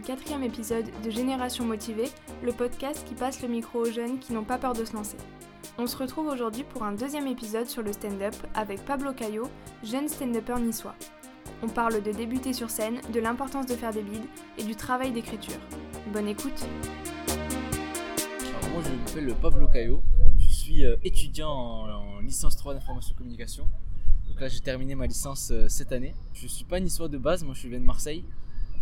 quatrième 0.00 0.42
épisode 0.42 0.86
de 1.04 1.10
Génération 1.10 1.64
Motivée, 1.64 2.08
le 2.42 2.52
podcast 2.52 3.04
qui 3.06 3.14
passe 3.14 3.42
le 3.42 3.48
micro 3.48 3.80
aux 3.80 3.90
jeunes 3.90 4.18
qui 4.18 4.32
n'ont 4.32 4.44
pas 4.44 4.58
peur 4.58 4.72
de 4.72 4.84
se 4.84 4.94
lancer. 4.94 5.16
On 5.78 5.86
se 5.86 5.96
retrouve 5.96 6.26
aujourd'hui 6.26 6.64
pour 6.64 6.82
un 6.82 6.92
deuxième 6.92 7.26
épisode 7.26 7.66
sur 7.66 7.82
le 7.82 7.92
stand-up 7.92 8.34
avec 8.54 8.84
Pablo 8.84 9.12
Caillot, 9.12 9.48
jeune 9.82 10.08
stand-upper 10.08 10.60
niçois. 10.60 10.94
On 11.62 11.68
parle 11.68 12.02
de 12.02 12.12
débuter 12.12 12.52
sur 12.52 12.70
scène, 12.70 13.00
de 13.12 13.20
l'importance 13.20 13.66
de 13.66 13.74
faire 13.74 13.92
des 13.92 14.02
leads 14.02 14.28
et 14.58 14.64
du 14.64 14.76
travail 14.76 15.12
d'écriture. 15.12 15.58
Bonne 16.12 16.28
écoute 16.28 16.66
moi 18.78 18.82
je 18.86 18.92
m'appelle 18.92 19.34
Pablo 19.40 19.66
Caillot, 19.66 20.02
je 20.36 20.48
suis 20.48 20.84
euh, 20.84 20.96
étudiant 21.02 21.50
en, 21.50 22.20
licence 22.20 22.56
3 22.56 22.74
d'information 22.74 23.14
communication. 23.16 23.68
Donc 24.28 24.40
là 24.40 24.48
j'ai 24.48 24.60
terminé 24.60 24.94
ma 24.94 25.06
licence 25.06 25.50
euh, 25.50 25.66
cette 25.68 25.90
année. 25.90 26.14
Je 26.32 26.46
suis 26.46 26.64
pas 26.64 26.78
niçois 26.78 27.08
de 27.08 27.18
base, 27.18 27.42
moi 27.42 27.54
je 27.54 27.66
viens 27.66 27.80
de 27.80 27.84
Marseille. 27.84 28.24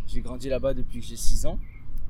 J'ai 0.07 0.21
grandi 0.21 0.49
là-bas 0.49 0.75
depuis 0.75 1.01
que 1.01 1.07
j'ai 1.07 1.17
6 1.17 1.47
ans. 1.47 1.59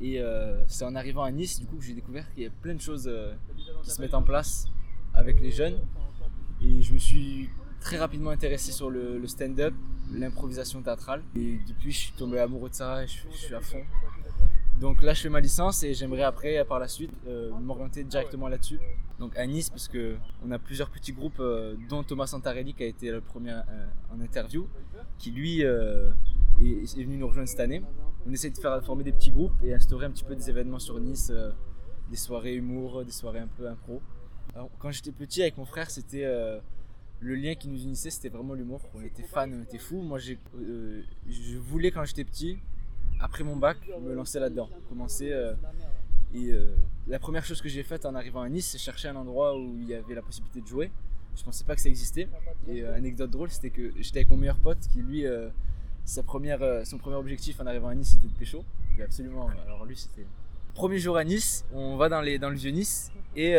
Et 0.00 0.20
euh, 0.20 0.62
c'est 0.68 0.84
en 0.84 0.95
arrivant 0.95 1.23
à 1.23 1.30
Nice 1.30 1.59
du 1.59 1.66
coup 1.66 1.77
que 1.77 1.84
j'ai 1.84 1.95
découvert 1.95 2.30
qu'il 2.34 2.42
y 2.42 2.46
a 2.46 2.50
plein 2.50 2.74
de 2.74 2.80
choses 2.80 3.10
qui 3.82 3.91
se 3.91 4.00
mettent 4.00 4.14
en 4.14 4.23
place 4.23 4.66
avec 5.14 5.41
les 5.41 5.50
jeunes. 5.50 5.78
Et 6.62 6.82
je 6.82 6.92
me 6.92 6.98
suis 6.98 7.48
très 7.80 7.98
rapidement 7.98 8.30
intéressé 8.30 8.73
sur 8.73 8.90
le, 8.90 9.24
stand-up, 9.27 9.74
l'improvisation 10.12 10.82
théâtrale. 10.82 11.23
Et 11.37 11.59
depuis, 11.68 11.92
je 11.92 11.98
suis 11.98 12.12
tombé 12.12 12.38
amoureux 12.38 12.68
de 12.68 12.74
ça 12.74 13.04
et 13.04 13.06
je, 13.06 13.37
suis 13.37 13.54
à 13.54 13.60
fond. 13.60 13.82
Donc 14.80 15.02
là, 15.02 15.15
je 15.15 15.23
fais 15.23 15.28
ma 15.28 15.40
licence 15.40 15.82
et 15.84 15.95
j'aimerais 15.95 16.24
après, 16.24 16.65
par 16.65 16.78
la 16.78 16.88
suite, 16.88 17.12
euh, 17.26 17.51
m'orienter 17.60 18.04
directement 18.04 18.48
là-dessus. 18.48 18.78
Donc 19.18 19.37
à 19.37 19.46
Nice, 19.46 19.70
parce 19.70 19.88
qu'on 19.88 20.51
a 20.51 20.59
plusieurs 20.59 20.90
petits 20.90 21.12
groupes, 21.12 21.40
euh, 21.40 21.74
dont 21.88 22.02
Thomas 22.02 22.26
Santarelli 22.26 22.74
qui 22.74 22.82
a 22.82 22.87
été 22.87 23.10
le 23.10 23.20
premier 23.20 23.52
euh, 23.52 23.87
en 24.15 24.20
interview, 24.20 24.66
qui 25.18 25.30
lui 25.30 25.63
est, 26.60 26.99
est, 26.99 27.04
venu 27.04 27.16
nous 27.16 27.29
rejoindre 27.29 27.49
cette 27.49 27.60
année. 27.60 27.82
On 28.26 28.32
essaie 28.32 28.51
de 28.51 28.59
faire 28.59 28.82
former 28.85 29.04
des 29.04 29.12
petits 29.12 29.30
groupes 29.30 29.62
et 29.62 29.74
instaurer 29.74 30.07
un 30.07 30.10
petit 30.10 30.24
peu 30.24 30.35
des 30.35 30.51
événements 30.51 30.79
sur 30.79 30.98
Nice, 30.98 31.32
des 32.10 32.16
soirées 32.16 32.54
humour, 32.54 33.04
des 33.04 33.13
soirées 33.13 33.40
un 33.40 33.48
peu 33.48 33.68
impro. 33.68 34.01
Alors, 34.54 34.71
quand 34.79 34.90
j'étais 34.90 35.13
petit 35.13 35.43
avec 35.43 35.59
mon 35.59 35.65
frère, 35.65 35.90
c'était 35.90 36.24
le 37.21 37.35
lien 37.35 37.54
qui 37.54 37.68
nous 37.68 37.82
unissait, 37.82 38.10
c'était 38.10 38.29
vraiment 38.29 38.54
l'humour. 38.54 38.80
On 38.95 39.02
était 39.02 39.23
fans, 39.23 39.51
on 39.51 39.63
était 39.63 39.79
fous. 39.79 40.02
Moi, 40.02 40.18
euh, 40.59 41.02
je 41.29 41.57
voulais 41.57 41.90
quand 41.90 42.04
j'étais 42.04 42.24
petit, 42.24 42.59
après 43.20 43.45
mon 43.45 43.57
bac, 43.57 43.79
me 44.02 44.15
lancer 44.15 44.38
là-dedans. 44.38 44.68
Commencer. 44.88 45.32
Euh, 45.32 45.54
et 46.35 46.51
euh, 46.51 46.74
la 47.07 47.18
première 47.18 47.45
chose 47.45 47.63
que 47.63 47.68
j'ai 47.68 47.82
faite 47.82 48.04
en 48.04 48.15
arrivant 48.15 48.43
à 48.43 48.48
Nice, 48.48 48.68
c'est 48.70 48.79
chercher 48.79 49.09
un 49.09 49.16
endroit 49.16 49.57
où 49.57 49.76
il 49.79 49.88
y 49.88 49.95
avait 49.95 50.15
la 50.15 50.23
possibilité 50.23 50.60
de 50.60 50.66
jouer. 50.66 50.91
Je 51.35 51.43
pensais 51.43 51.65
pas 51.65 51.74
que 51.74 51.80
ça 51.80 51.88
existait. 51.88 52.29
Et 52.68 52.85
anecdote 52.85 53.30
drôle, 53.30 53.51
c'était 53.51 53.70
que 53.70 53.93
j'étais 54.01 54.20
avec 54.20 54.29
mon 54.29 54.37
meilleur 54.37 54.59
pote 54.59 54.79
qui, 54.93 55.01
lui, 55.01 55.24
sa 56.07 56.23
première, 56.23 56.87
son 56.87 56.96
premier 56.96 57.16
objectif 57.16 57.60
en 57.60 57.66
arrivant 57.66 57.88
à 57.88 57.95
Nice, 57.95 58.12
c'était 58.12 58.32
de 58.32 58.38
pécho. 58.38 58.65
absolument. 59.02 59.51
Alors 59.66 59.85
lui, 59.85 59.96
c'était. 59.96 60.26
Premier 60.74 60.98
jour 60.98 61.18
à 61.18 61.24
Nice, 61.24 61.66
on 61.74 61.96
va 61.96 62.09
dans, 62.09 62.23
les, 62.23 62.38
dans 62.38 62.48
le 62.48 62.57
vieux 62.57 62.71
Nice. 62.71 63.13
Et 63.35 63.59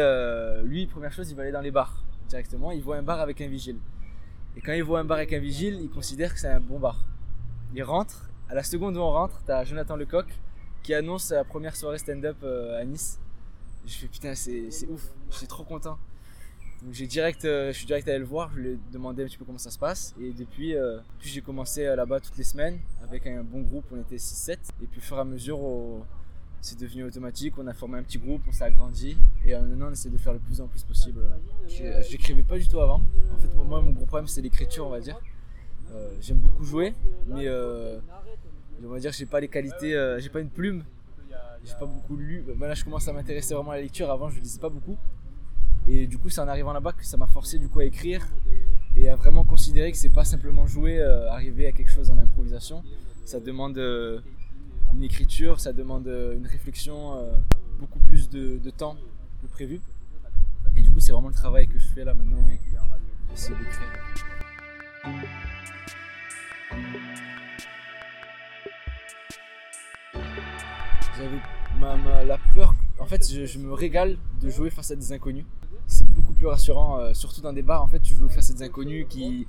lui, 0.64 0.88
première 0.88 1.14
chose, 1.14 1.30
il 1.30 1.36
va 1.36 1.44
aller 1.44 1.52
dans 1.52 1.62
les 1.62 1.72
bars 1.72 2.04
directement, 2.28 2.72
il 2.72 2.82
voit 2.82 2.98
un 2.98 3.04
bar 3.04 3.20
avec 3.20 3.42
un 3.42 3.48
vigile. 3.48 3.78
Et 4.56 4.62
quand 4.62 4.74
il 4.74 4.84
voit 4.84 5.00
un 5.00 5.06
bar 5.06 5.18
avec 5.18 5.34
un 5.34 5.40
vigile, 5.40 5.80
il 5.82 5.90
considère 5.90 6.34
que 6.34 6.40
c'est 6.40 6.48
un 6.48 6.60
bon 6.60 6.80
bar. 6.80 7.06
Il 7.74 7.84
rentre, 7.84 8.30
à 8.50 8.56
la 8.56 8.64
seconde 8.64 8.98
où 8.98 9.00
on 9.00 9.12
rentre, 9.12 9.42
t'as 9.46 9.64
Jonathan 9.64 9.96
Lecoq 9.96 10.26
qui 10.84 10.94
annonce 10.94 11.26
sa 11.26 11.44
première 11.44 11.76
soirée 11.76 11.98
stand-up 11.98 12.38
euh, 12.44 12.80
à 12.80 12.86
Nice. 12.86 13.20
je 13.86 13.94
fais 13.94 14.08
putain, 14.08 14.36
c'est 14.36 14.70
ouf, 14.90 15.10
je 15.30 15.38
suis 15.38 15.48
trop 15.48 15.64
content. 15.64 15.98
J'ai 16.92 17.08
direct, 17.08 17.44
euh, 17.46 17.72
je 17.72 17.78
suis 17.78 17.88
direct 17.88 18.08
allé 18.08 18.20
le 18.20 18.26
voir, 18.26 18.52
je 18.54 18.60
lui 18.60 18.70
ai 18.70 18.80
demandé 18.92 19.24
un 19.24 19.26
petit 19.26 19.38
peu 19.38 19.46
comment 19.46 19.58
ça 19.58 19.72
se 19.72 19.80
passe. 19.80 20.14
Et 20.22 20.32
depuis, 20.32 20.76
euh, 20.76 21.00
j'ai 21.20 21.42
commencé 21.42 21.84
là-bas 21.84 22.20
toutes 22.20 22.38
les 22.38 22.44
semaines 22.44 22.80
avec 23.04 23.26
un 23.26 23.44
bon 23.44 23.62
groupe, 23.62 23.86
on 23.92 24.00
était 24.00 24.18
6-7. 24.18 24.58
Et 24.84 24.86
puis 24.86 25.00
au 25.00 25.02
fur 25.02 25.18
et 25.18 25.22
à 25.22 25.26
mesure, 25.26 25.60
c'est 26.62 26.80
devenu 26.80 27.04
automatique. 27.04 27.58
On 27.58 27.68
a 27.68 27.74
formé 27.74 27.98
un 27.98 28.04
petit 28.04 28.18
groupe, 28.18 28.42
on 28.48 28.52
s'est 28.52 28.64
agrandi 28.64 29.18
et 29.46 29.54
euh, 29.54 29.62
maintenant 29.62 29.88
on 29.90 29.92
essaie 29.92 30.10
de 30.10 30.18
faire 30.18 30.34
le 30.34 30.40
plus 30.40 30.60
en 30.62 30.68
plus 30.68 30.84
possible. 30.84 31.22
Je 31.68 32.12
n'écrivais 32.12 32.44
pas 32.44 32.58
du 32.58 32.68
tout 32.68 32.80
avant. 32.80 33.02
En 33.34 33.38
fait, 33.38 33.54
moi, 33.56 33.82
mon 33.82 33.92
gros 33.92 34.06
problème 34.06 34.28
c'est 34.28 34.42
l'écriture, 34.42 34.88
on 34.88 34.90
va 34.90 35.00
dire. 35.00 35.20
Euh, 35.94 36.10
j'aime 36.20 36.38
beaucoup 36.38 36.66
jouer, 36.66 36.94
mais 37.28 37.48
euh, 37.48 38.00
on 38.84 38.90
va 38.90 39.00
dire 39.00 39.12
j'ai 39.14 39.26
pas 39.26 39.40
les 39.40 39.48
qualités, 39.48 40.18
j'ai 40.20 40.30
pas 40.30 40.42
une 40.42 40.50
plume, 40.50 40.84
j'ai 41.64 41.76
pas 41.76 41.86
beaucoup 41.86 42.16
lu. 42.16 42.44
Maintenant, 42.56 42.76
je 42.76 42.84
commence 42.84 43.08
à 43.08 43.14
m'intéresser 43.14 43.54
vraiment 43.54 43.72
à 43.72 43.76
la 43.76 43.82
lecture. 43.82 44.12
Avant, 44.12 44.30
je 44.30 44.40
lisais 44.40 44.60
pas 44.60 44.70
beaucoup. 44.70 44.98
Et 45.88 46.08
du 46.08 46.18
coup, 46.18 46.30
c'est 46.30 46.42
en 46.42 46.48
arrivant 46.48 46.74
là-bas 46.74 46.94
que 46.94 47.06
ça 47.06 47.18
m'a 47.18 47.28
forcé 47.28 47.60
du 47.60 47.70
coup 47.70 47.80
à 47.80 47.86
écrire 47.86 48.28
et 48.96 49.10
à 49.10 49.16
vraiment 49.16 49.44
considérer 49.44 49.92
que 49.92 49.98
c'est 49.98 50.10
pas 50.10 50.26
simplement 50.26 50.68
jouer, 50.68 51.02
arriver 51.02 51.68
à 51.68 51.72
quelque 51.72 51.92
chose 51.92 52.10
en 52.10 52.18
improvisation. 52.18 52.84
Ça 53.26 53.40
demande 53.40 53.78
une 54.94 55.04
écriture, 55.04 55.60
ça 55.60 55.74
demande 55.74 56.08
euh, 56.08 56.36
une 56.36 56.48
réflexion, 56.48 57.18
euh, 57.18 57.32
beaucoup 57.80 58.00
plus 58.00 58.30
de, 58.30 58.70
temps 58.70 58.96
que 59.42 59.48
prévu. 59.48 59.82
Et 60.76 60.82
du 60.82 60.92
coup, 60.92 61.00
c'est 61.00 61.12
vraiment 61.12 61.28
le 61.28 61.34
travail 61.34 61.68
que 61.68 61.80
je 61.80 61.88
fais 61.88 62.04
là 62.04 62.14
maintenant, 62.14 62.46
essayer 63.34 63.58
d'écrire. 63.58 63.88
J'avais 71.18 72.26
la 72.26 72.38
peur. 72.54 72.76
En 73.00 73.06
fait, 73.06 73.28
je, 73.32 73.60
me 73.60 73.74
régale 73.74 74.18
de 74.42 74.50
jouer 74.50 74.70
face 74.70 74.92
à 74.92 74.96
des 74.96 75.12
inconnus. 75.12 75.46
Beaucoup 76.18 76.34
plus 76.34 76.48
rassurant, 76.48 77.00
euh, 77.00 77.14
surtout 77.14 77.42
dans 77.42 77.54
des 77.54 77.62
bars. 77.62 77.82
En 77.82 77.88
fait, 77.88 78.00
tu 78.00 78.14
joues 78.14 78.30
face 78.30 78.52
à 78.52 78.54
des 78.54 78.64
inconnus 78.64 79.06
qui, 79.10 79.48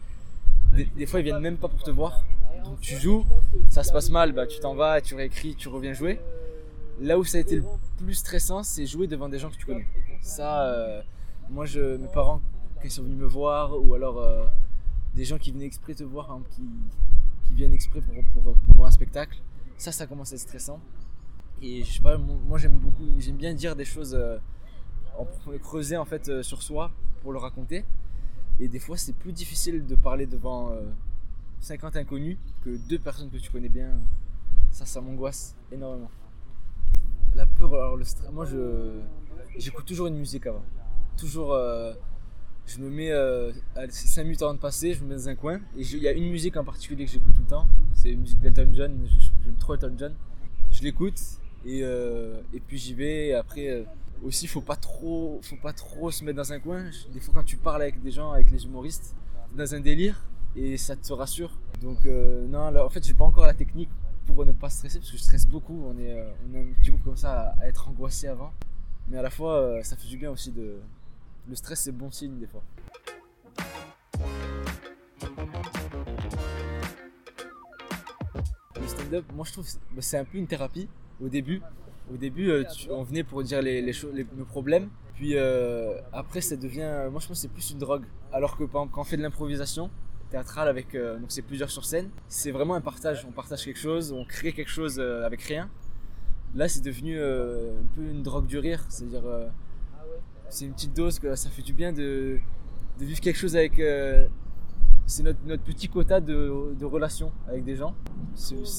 des 0.97 1.06
fois, 1.06 1.21
ils 1.21 1.25
viennent 1.25 1.41
même 1.41 1.56
pas 1.56 1.69
pour 1.69 1.83
te 1.83 1.91
voir 1.91 2.23
donc 2.65 2.81
tu 2.81 2.97
joues, 2.97 3.25
ça 3.71 3.83
se 3.83 3.93
passe 3.93 4.11
mal, 4.11 4.33
bah, 4.33 4.47
tu 4.47 4.59
t'en 4.61 4.75
vas, 4.75 5.01
tu 5.01 5.15
réécris, 5.15 5.55
tu 5.55 5.69
reviens 5.69 5.93
jouer. 5.93 6.21
Là 7.01 7.19
où 7.19 7.25
ça 7.25 7.39
a 7.39 7.41
été 7.41 7.57
le 7.57 7.65
plus 7.97 8.15
stressant, 8.15 8.62
c'est 8.62 8.87
jouer 8.87 9.07
devant 9.07 9.28
des 9.28 9.39
gens 9.39 9.51
que 9.51 9.57
tu 9.57 9.65
connais. 9.65 9.87
Ça, 10.21 10.67
euh, 10.67 11.01
moi, 11.49 11.65
je, 11.65 11.97
mes 11.97 12.09
parents, 12.09 12.41
ils 12.84 12.91
sont 12.91 13.03
venus 13.03 13.17
me 13.17 13.27
voir, 13.27 13.73
ou 13.83 13.95
alors 13.95 14.19
euh, 14.19 14.45
des 15.15 15.25
gens 15.25 15.39
qui 15.39 15.51
venaient 15.53 15.67
exprès 15.67 15.95
te 15.95 16.05
voir, 16.05 16.39
qui, 16.51 16.62
viennent 17.55 17.73
exprès 17.73 18.01
pour, 18.34 18.55
voir 18.77 18.89
un 18.89 18.91
spectacle, 18.93 19.39
ça, 19.78 19.91
ça 19.91 20.07
commence 20.07 20.33
à 20.33 20.34
être 20.34 20.43
stressant. 20.43 20.81
Et 21.62 21.83
je 21.83 21.95
sais 21.95 22.03
pas, 22.03 22.19
moi 22.19 22.59
j'aime 22.59 22.77
beaucoup, 22.78 23.09
j'aime 23.19 23.37
bien 23.37 23.53
dire 23.55 23.75
des 23.75 23.84
choses, 23.84 24.17
en 25.19 25.27
creuser 25.59 25.97
en 25.97 26.05
fait 26.05 26.43
sur 26.43 26.62
soi 26.62 26.91
pour 27.23 27.33
le 27.33 27.39
raconter. 27.39 27.84
Et 28.61 28.69
des 28.69 28.79
fois, 28.79 28.97
c'est 28.97 29.15
plus 29.15 29.33
difficile 29.33 29.87
de 29.87 29.95
parler 29.95 30.27
devant 30.27 30.73
50 31.61 31.97
inconnus 31.97 32.39
que 32.65 32.77
deux 32.89 32.99
personnes 32.99 33.31
que 33.31 33.37
tu 33.37 33.51
connais 33.51 33.69
bien. 33.69 33.91
Ça, 34.71 34.87
ça 34.87 35.01
m'angoisse 35.01 35.55
énormément. 35.73 36.11
La 37.34 37.47
peur, 37.47 37.75
alors 37.75 37.97
le 37.97 38.05
stress, 38.05 38.31
moi 38.33 38.45
je 38.47 39.01
j'écoute 39.57 39.84
toujours 39.84 40.07
une 40.07 40.17
musique 40.17 40.47
avant. 40.47 40.65
Toujours, 41.17 41.53
euh, 41.53 41.93
je 42.67 42.78
me 42.78 42.91
mets 42.91 43.11
euh, 43.11 43.53
5 43.89 44.25
minutes 44.25 44.43
avant 44.43 44.55
de 44.55 44.59
passer, 44.59 44.95
je 44.95 45.03
me 45.03 45.09
mets 45.09 45.15
dans 45.15 45.28
un 45.28 45.34
coin 45.34 45.57
et 45.77 45.83
il 45.83 46.03
y 46.03 46.09
a 46.09 46.12
une 46.12 46.31
musique 46.31 46.57
en 46.57 46.65
particulier 46.65 47.07
que 47.07 47.11
j'écoute 47.11 47.33
tout 47.34 47.43
le 47.43 47.47
temps. 47.47 47.67
C'est 47.95 48.11
une 48.11 48.21
musique 48.21 48.41
d'Elton 48.41 48.71
John, 48.73 49.07
j'aime 49.45 49.57
trop 49.57 49.75
Elton 49.75 49.95
John. 49.97 50.15
Je 50.71 50.83
l'écoute 50.83 51.21
et, 51.65 51.81
euh, 51.83 52.41
et 52.53 52.61
puis 52.61 52.78
j'y 52.78 52.95
vais. 52.95 53.28
Et 53.28 53.34
après, 53.34 53.69
euh, 53.69 53.84
aussi, 54.23 54.47
faut 54.47 54.61
pas 54.61 54.77
trop, 54.77 55.41
faut 55.43 55.56
pas 55.56 55.73
trop 55.73 56.11
se 56.11 56.25
mettre 56.25 56.37
dans 56.37 56.53
un 56.53 56.61
coin. 56.61 56.91
Des 57.12 57.21
fois, 57.21 57.34
quand 57.34 57.45
tu 57.45 57.56
parles 57.56 57.83
avec 57.83 58.01
des 58.01 58.11
gens, 58.11 58.33
avec 58.33 58.51
les 58.51 58.65
humoristes, 58.65 59.15
dans 59.56 59.75
un 59.75 59.81
délire, 59.81 60.29
et 60.56 60.77
ça 60.77 60.97
te 60.97 61.12
rassure. 61.12 61.59
Donc 61.83 62.06
euh, 62.06 62.47
non, 62.47 62.77
en 62.77 62.91
fait, 62.91 63.05
j'ai 63.05 63.15
pas 63.15 63.25
encore 63.25 63.47
la 63.47 63.55
technique 63.55 63.91
pour 64.27 64.45
ne 64.45 64.53
pas 64.53 64.69
stresser 64.69 64.99
parce 64.99 65.11
que 65.11 65.17
je 65.17 65.23
stresse 65.23 65.47
beaucoup. 65.47 65.84
On 65.87 65.99
est, 65.99 66.12
euh, 66.12 66.31
on 66.49 66.55
est 66.55 66.61
un 66.61 66.73
petit 66.75 66.91
groupe 66.91 67.05
comme 67.05 67.17
ça 67.17 67.55
à, 67.59 67.67
être 67.67 67.89
angoissé 67.89 68.27
avant, 68.27 68.53
mais 69.09 69.19
à 69.19 69.23
la 69.23 69.31
fois, 69.31 69.55
euh, 69.55 69.83
ça 69.83 69.97
fait 69.97 70.09
du 70.09 70.19
bien 70.19 70.31
aussi 70.31 70.53
de. 70.53 70.81
Le 71.49 71.55
stress, 71.55 71.81
c'est 71.81 71.93
bon 71.93 72.11
signe 72.11 72.39
des 72.39 72.47
fois. 72.47 72.62
Le 78.81 78.87
stand-up, 78.87 79.25
moi 79.34 79.45
je 79.47 79.53
trouve, 79.53 79.66
bah, 79.92 80.03
c'est 80.03 80.19
un 80.19 80.25
peu 80.25 80.39
une 80.39 80.47
thérapie 80.47 80.89
au 81.21 81.28
début. 81.28 81.63
Au 82.13 82.16
début, 82.16 82.51
on 82.91 83.03
venait 83.03 83.25
pour 83.25 83.43
dire 83.43 83.60
les, 83.63 83.83
les, 83.83 83.93
les, 84.15 84.25
problèmes. 84.49 84.89
Puis 85.15 85.37
après, 86.13 86.41
ça 86.41 86.57
devient. 86.57 87.09
Moi, 87.10 87.21
je 87.21 87.28
pense 87.28 87.28
que 87.28 87.34
c'est 87.34 87.49
plus 87.49 87.71
une 87.71 87.78
drogue. 87.78 88.05
Alors 88.33 88.57
que 88.57 88.65
quand 88.65 88.89
on 88.97 89.05
fait 89.05 89.16
de 89.16 89.22
l'improvisation, 89.22 89.91
théâtrale 90.31 90.69
avec 90.69 90.95
euh, 90.95 91.19
donc 91.19 91.31
c'est 91.31 91.43
plusieurs 91.43 91.71
sur 91.71 91.84
scène. 91.84 92.10
C'est 92.28 92.51
vraiment 92.51 92.75
un 92.75 92.81
partage. 92.81 93.25
On 93.28 93.33
partage 93.33 93.65
quelque 93.65 93.78
chose, 93.78 94.13
on 94.13 94.25
crée 94.25 94.53
quelque 94.53 94.71
chose 94.71 94.99
euh, 94.99 95.25
avec 95.25 95.43
rien. 95.43 95.71
Là, 96.55 96.69
c'est 96.69 96.83
devenu 96.83 97.19
euh, 97.19 97.72
un 97.72 97.95
peu 97.95 98.03
une 98.03 98.22
drogue 98.22 98.47
du 98.47 98.59
rire. 98.59 98.84
C'est-à-dire, 98.89 99.22
c'est 100.49 100.65
une 100.65 100.72
petite 100.72 100.97
dose 100.97 101.19
que 101.19 101.34
ça 101.34 101.51
fait 101.51 101.63
du 101.63 101.75
bien 101.75 101.93
de, 101.93 102.39
de 102.99 103.04
vivre 103.04 103.21
quelque 103.21 103.39
chose 103.39 103.57
avec. 103.57 103.81
C'est 105.09 105.22
notre, 105.22 105.63
petit 105.63 105.89
quota 105.89 106.21
de, 106.21 106.84
relations 106.84 107.33
avec 107.49 107.65
des 107.65 107.77
gens. 107.77 107.95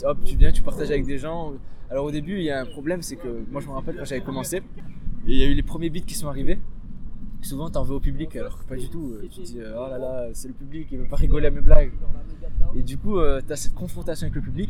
hop, 0.04 0.18
tu 0.24 0.38
viens, 0.38 0.52
tu 0.52 0.62
partages 0.62 0.92
avec 0.92 1.06
des 1.06 1.18
gens. 1.18 1.54
Alors 1.90 2.06
au 2.06 2.12
début, 2.12 2.38
il 2.38 2.44
y 2.44 2.52
a 2.52 2.62
un 2.62 2.66
problème, 2.66 3.02
c'est 3.02 3.16
que 3.16 3.44
moi 3.50 3.62
je 3.62 3.68
me 3.68 3.72
rappelle 3.72 3.98
quand 3.98 4.06
j'avais 4.06 4.22
commencé, 4.22 4.62
il 5.26 5.36
y 5.36 5.42
a 5.42 5.48
eu 5.48 5.56
les 5.56 5.64
premiers 5.64 5.90
beats 5.90 6.02
qui 6.02 6.14
sont 6.14 6.28
arrivés. 6.28 6.60
souvent 7.42 7.70
t'en 7.72 7.84
veux 7.84 7.96
au 7.96 8.00
public 8.00 8.36
alors 8.36 8.60
que 8.60 8.66
pas 8.66 8.76
du 8.76 8.90
tout. 8.90 9.16
Tu 9.24 9.42
te 9.42 9.42
dis 9.42 9.60
oh 9.60 9.88
là 9.90 9.98
là, 9.98 10.30
c'est 10.34 10.48
le 10.48 10.54
public, 10.54 10.88
il 10.92 11.00
veut 11.00 11.08
pas 11.08 11.16
rigoler 11.16 11.48
à 11.48 11.52
mes 11.52 11.62
blagues. 11.62 11.94
Et 12.76 12.84
du 12.84 13.00
coup, 13.00 13.18
tu 13.48 13.52
as 13.52 13.56
cette 13.56 13.74
confrontation 13.74 14.26
avec 14.26 14.36
le 14.36 14.42
public 14.42 14.70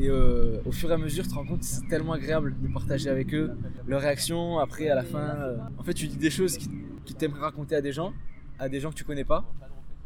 et 0.00 0.08
au 0.10 0.70
fur 0.70 0.92
et 0.92 0.94
à 0.94 0.98
mesure, 0.98 1.24
tu 1.24 1.30
te 1.30 1.34
rends 1.34 1.44
compte 1.44 1.60
que 1.60 1.66
c'est 1.66 1.88
tellement 1.88 2.12
agréable 2.12 2.54
de 2.62 2.68
partager 2.72 3.10
avec 3.10 3.34
eux 3.34 3.50
leurs 3.88 4.00
réactions. 4.00 4.60
Après, 4.60 4.88
à 4.88 4.94
la 4.94 5.02
fin, 5.02 5.56
en 5.76 5.82
fait, 5.82 5.94
tu 5.94 6.06
dis 6.06 6.18
des 6.18 6.30
choses 6.30 6.56
qui, 6.56 6.70
qui 7.04 7.14
t'aimeraient 7.14 7.40
raconter 7.40 7.74
à 7.74 7.80
des 7.80 7.90
gens, 7.90 8.12
à 8.60 8.68
des 8.68 8.78
gens 8.78 8.90
que 8.90 8.94
tu 8.96 9.04
connais 9.04 9.24
pas. 9.24 9.44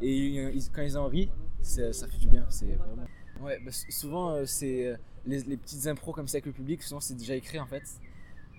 Et 0.01 0.59
quand 0.73 0.83
ils 0.83 0.99
en 0.99 1.09
rient, 1.09 1.31
ça 1.63 1.93
fait 1.93 2.19
du 2.19 2.29
bien. 2.29 2.47
Vraiment... 2.63 3.07
Ouais, 3.43 3.59
bah, 3.65 3.71
souvent, 3.73 4.45
c'est 4.47 4.97
les, 5.27 5.57
petites 5.57 5.87
impros 5.87 6.13
comme 6.13 6.29
ça 6.29 6.37
avec 6.37 6.47
le 6.47 6.53
public, 6.53 6.83
souvent 6.83 7.01
c'est 7.01 7.15
déjà 7.15 7.35
écrit 7.35 7.59
en 7.59 7.67
fait. 7.67 7.83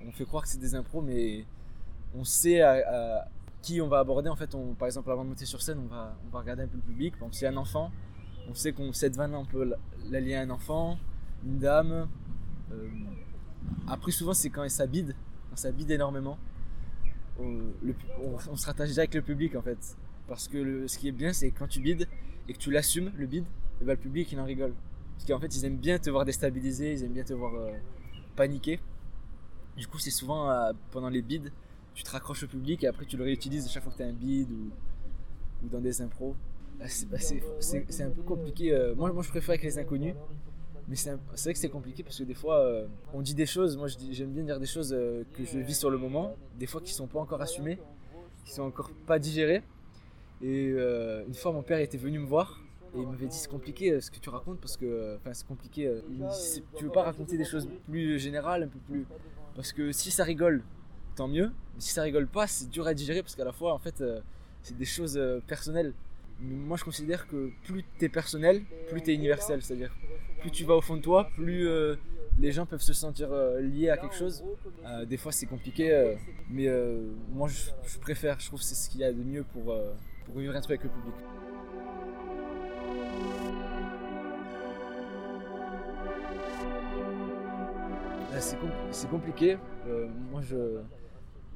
On 0.05 0.11
fait 0.11 0.25
croire 0.25 0.43
que 0.43 0.49
c'est 0.49 0.59
des 0.59 0.75
impros, 0.75 1.01
mais 1.01 1.45
on 2.13 2.23
sait 2.23 2.61
à, 2.61 3.27
qui 3.61 3.81
on 3.81 3.87
va 3.87 3.99
aborder. 3.99 4.29
En 4.29 4.35
fait, 4.35 4.53
on, 4.53 4.73
par 4.73 4.87
exemple, 4.87 5.09
avant 5.11 5.23
de 5.23 5.29
monter 5.29 5.45
sur 5.45 5.61
scène, 5.61 5.79
on 5.79 5.87
va, 5.87 6.15
on 6.25 6.29
va 6.29 6.39
regarder 6.39 6.63
un 6.63 6.67
peu 6.67 6.77
le 6.77 6.83
public. 6.83 7.13
Par 7.13 7.27
exemple, 7.27 7.35
s'il 7.35 7.43
y 7.45 7.47
a 7.47 7.51
un 7.51 7.57
enfant, 7.57 7.91
on 8.49 8.53
sait 8.53 8.73
qu'on 8.73 8.93
cette 8.93 9.15
vanne 9.15 9.33
on 9.33 9.45
peut 9.45 9.73
l'allier 10.09 10.35
à 10.35 10.41
un 10.41 10.49
enfant, 10.49 10.97
une 11.43 11.57
dame. 11.57 12.07
Euh, 12.71 12.87
après, 13.87 14.11
souvent, 14.11 14.33
c'est 14.33 14.49
quand 14.49 14.67
ça 14.69 14.85
bide, 14.85 15.15
quand 15.49 15.55
ça 15.55 15.71
bide 15.71 15.89
énormément. 15.91 16.37
On, 17.39 17.59
on, 18.49 18.55
se 18.55 18.65
rattache 18.65 18.89
déjà 18.89 19.01
avec 19.01 19.13
le 19.13 19.21
public 19.21 19.55
en 19.57 19.61
fait. 19.61 19.97
Parce 20.27 20.47
que 20.47 20.87
ce 20.87 20.97
qui 20.97 21.07
est 21.07 21.11
bien, 21.11 21.33
c'est 21.33 21.51
quand 21.51 21.67
tu 21.67 21.79
bides 21.79 22.07
et 22.47 22.53
que 22.53 22.57
tu 22.57 22.71
l'assumes, 22.71 23.11
le 23.15 23.27
bide, 23.27 23.45
et 23.81 23.85
ben, 23.85 23.93
le 23.93 23.99
public 23.99 24.31
il 24.31 24.39
en 24.39 24.45
rigole. 24.45 24.73
Parce 25.15 25.27
qu'en 25.27 25.39
fait, 25.39 25.55
ils 25.55 25.65
aiment 25.65 25.77
bien 25.77 25.99
te 25.99 26.09
voir 26.09 26.25
déstabilisé, 26.25 26.93
ils 26.93 27.03
aiment 27.03 27.13
bien 27.13 27.23
te 27.23 27.33
voir 27.33 27.53
euh, 27.55 27.71
paniquer. 28.35 28.79
Du 29.77 29.87
coup, 29.87 29.99
c'est 29.99 30.11
souvent 30.11 30.49
euh, 30.49 30.71
pendant 30.91 31.09
les 31.09 31.21
bids, 31.21 31.51
tu 31.93 32.03
te 32.03 32.11
raccroches 32.11 32.43
au 32.43 32.47
public 32.47 32.83
et 32.83 32.87
après 32.87 33.05
tu 33.05 33.17
le 33.17 33.23
réutilises 33.23 33.69
chaque 33.69 33.83
fois 33.83 33.91
que 33.91 33.97
tu 33.97 34.03
as 34.03 34.07
un 34.07 34.13
bid 34.13 34.49
ou, 34.51 34.71
dans 35.69 35.79
des 35.79 36.01
impros. 36.01 36.35
Ah, 36.79 36.85
bah, 37.09 37.17
c'est 37.19 38.03
un 38.03 38.09
peu 38.09 38.21
compliqué. 38.21 38.73
Euh, 38.73 38.95
moi, 38.95 39.11
moi, 39.13 39.23
je 39.23 39.29
préfère 39.29 39.51
avec 39.51 39.63
les 39.63 39.77
inconnus. 39.77 40.15
Mais 40.87 40.95
c'est 40.95 41.15
vrai 41.15 41.53
que 41.53 41.57
c'est 41.57 41.69
compliqué 41.69 42.03
parce 42.03 42.19
que 42.19 42.23
des 42.23 42.35
fois, 42.35 42.63
on 43.11 43.23
dit 43.23 43.33
des 43.33 43.47
choses. 43.47 43.75
Moi, 43.75 43.87
j'aime 44.11 44.29
bien 44.29 44.43
dire 44.43 44.59
des 44.59 44.67
choses 44.67 44.91
que 45.33 45.43
je 45.43 45.57
vis 45.57 45.73
sur 45.73 45.89
le 45.89 45.97
moment. 45.97 46.35
Des 46.59 46.67
fois 46.67 46.79
qui 46.79 46.93
sont 46.93 47.07
pas 47.07 47.19
encore 47.19 47.41
assumées, 47.41 47.79
qui 48.43 48.53
sont 48.53 48.61
encore 48.61 48.91
pas 49.07 49.17
digérées. 49.17 49.63
Et 50.41 50.69
une 50.69 51.33
fois, 51.33 51.51
mon 51.51 51.63
père 51.63 51.79
était 51.79 51.97
venu 51.97 52.19
me 52.19 52.25
voir 52.25 52.59
et 52.95 53.01
il 53.01 53.07
m'avait 53.07 53.27
dit 53.27 53.35
c'est 53.35 53.49
compliqué 53.49 53.91
euh, 53.91 54.01
ce 54.01 54.09
que 54.09 54.19
tu 54.19 54.29
racontes 54.29 54.59
parce 54.59 54.77
que 54.77 54.85
euh, 54.85 55.17
enfin 55.17 55.33
c'est 55.33 55.47
compliqué 55.47 55.87
euh, 55.87 56.01
tu 56.77 56.85
veux 56.85 56.89
pas 56.89 57.03
raconter 57.03 57.37
des 57.37 57.43
choses 57.43 57.67
plus 57.89 58.19
générales 58.19 58.63
un 58.63 58.67
peu 58.67 58.79
plus 58.79 59.05
parce 59.55 59.73
que 59.73 59.91
si 59.91 60.11
ça 60.11 60.23
rigole 60.23 60.63
tant 61.15 61.27
mieux. 61.27 61.51
Mais 61.75 61.81
si 61.81 61.91
ça 61.91 62.03
rigole 62.03 62.27
pas 62.27 62.47
c'est 62.47 62.69
dur 62.69 62.87
à 62.87 62.93
digérer 62.93 63.21
parce 63.21 63.35
qu'à 63.35 63.45
la 63.45 63.51
fois 63.51 63.73
en 63.73 63.79
fait 63.79 64.03
c'est 64.63 64.77
des 64.77 64.85
choses 64.85 65.19
personnelles. 65.47 65.93
Moi 66.39 66.77
je 66.77 66.83
considère 66.83 67.27
que 67.27 67.51
plus 67.63 67.83
t'es 67.99 68.09
personnel 68.09 68.63
plus 68.89 69.01
t'es 69.01 69.13
universel. 69.13 69.61
C'est 69.61 69.73
à 69.73 69.77
dire 69.77 69.95
plus 70.41 70.51
tu 70.51 70.63
vas 70.63 70.75
au 70.75 70.81
fond 70.81 70.97
de 70.97 71.01
toi 71.01 71.29
plus 71.35 71.67
les 72.37 72.51
gens 72.51 72.65
peuvent 72.65 72.81
se 72.81 72.93
sentir 72.93 73.29
liés 73.59 73.89
à 73.89 73.97
quelque 73.97 74.15
chose. 74.15 74.43
Des 75.07 75.17
fois 75.17 75.31
c'est 75.31 75.45
compliqué 75.45 76.15
mais 76.49 76.67
moi 77.33 77.47
je, 77.47 77.99
préfère 77.99 78.39
je 78.39 78.47
trouve 78.47 78.59
que 78.59 78.65
c'est 78.65 78.75
ce 78.75 78.89
qu'il 78.89 79.01
y 79.01 79.05
a 79.05 79.11
de 79.11 79.23
mieux 79.23 79.43
pour 79.43 79.73
pour 80.25 80.39
vivre 80.39 80.55
un 80.55 80.61
truc 80.61 80.79
avec 80.79 80.83
le 80.83 80.89
public 80.89 81.15
c'est 88.91 89.09
compliqué. 89.09 89.57
Euh, 89.87 90.07
moi, 90.31 90.41
je, 90.41 90.79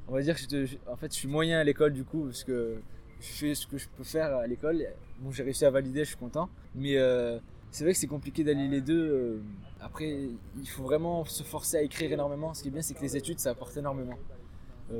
on 0.07 0.13
va 0.13 0.21
dire 0.21 0.35
que 0.35 0.65
je, 0.65 0.75
en 0.87 0.95
fait, 0.95 1.11
je 1.11 1.17
suis 1.17 1.27
moyen 1.27 1.59
à 1.59 1.63
l'école 1.63 1.93
du 1.93 2.03
coup, 2.03 2.25
parce 2.25 2.43
que 2.43 2.81
je 3.19 3.27
fais 3.27 3.55
ce 3.55 3.67
que 3.67 3.77
je 3.77 3.87
peux 3.89 4.03
faire 4.03 4.35
à 4.35 4.47
l'école. 4.47 4.85
Bon, 5.19 5.31
j'ai 5.31 5.43
réussi 5.43 5.65
à 5.65 5.71
valider, 5.71 6.01
je 6.01 6.09
suis 6.09 6.17
content. 6.17 6.49
Mais 6.75 6.97
euh, 6.97 7.39
c'est 7.71 7.83
vrai 7.83 7.93
que 7.93 7.99
c'est 7.99 8.07
compliqué 8.07 8.43
d'allier 8.43 8.67
les 8.67 8.81
deux. 8.81 9.09
Euh, 9.09 9.41
après, 9.81 10.29
il 10.57 10.69
faut 10.69 10.83
vraiment 10.83 11.25
se 11.25 11.43
forcer 11.43 11.77
à 11.77 11.81
écrire 11.81 12.11
énormément. 12.11 12.53
Ce 12.53 12.61
qui 12.61 12.69
est 12.69 12.71
bien, 12.71 12.81
c'est 12.81 12.93
que 12.93 13.01
les 13.01 13.15
études, 13.15 13.39
ça 13.39 13.51
apporte 13.51 13.75
énormément. 13.77 14.17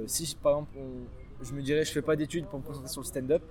si 0.05 0.35
par 0.41 0.53
exemple, 0.53 0.77
je 1.41 1.53
me 1.53 1.61
dirais, 1.61 1.83
je 1.83 1.91
fais 1.91 2.01
pas 2.01 2.15
d'études 2.15 2.45
pour 2.45 2.59
me 2.59 2.63
concentrer 2.63 2.89
sur 2.89 3.01
le 3.01 3.07
stand-up, 3.07 3.41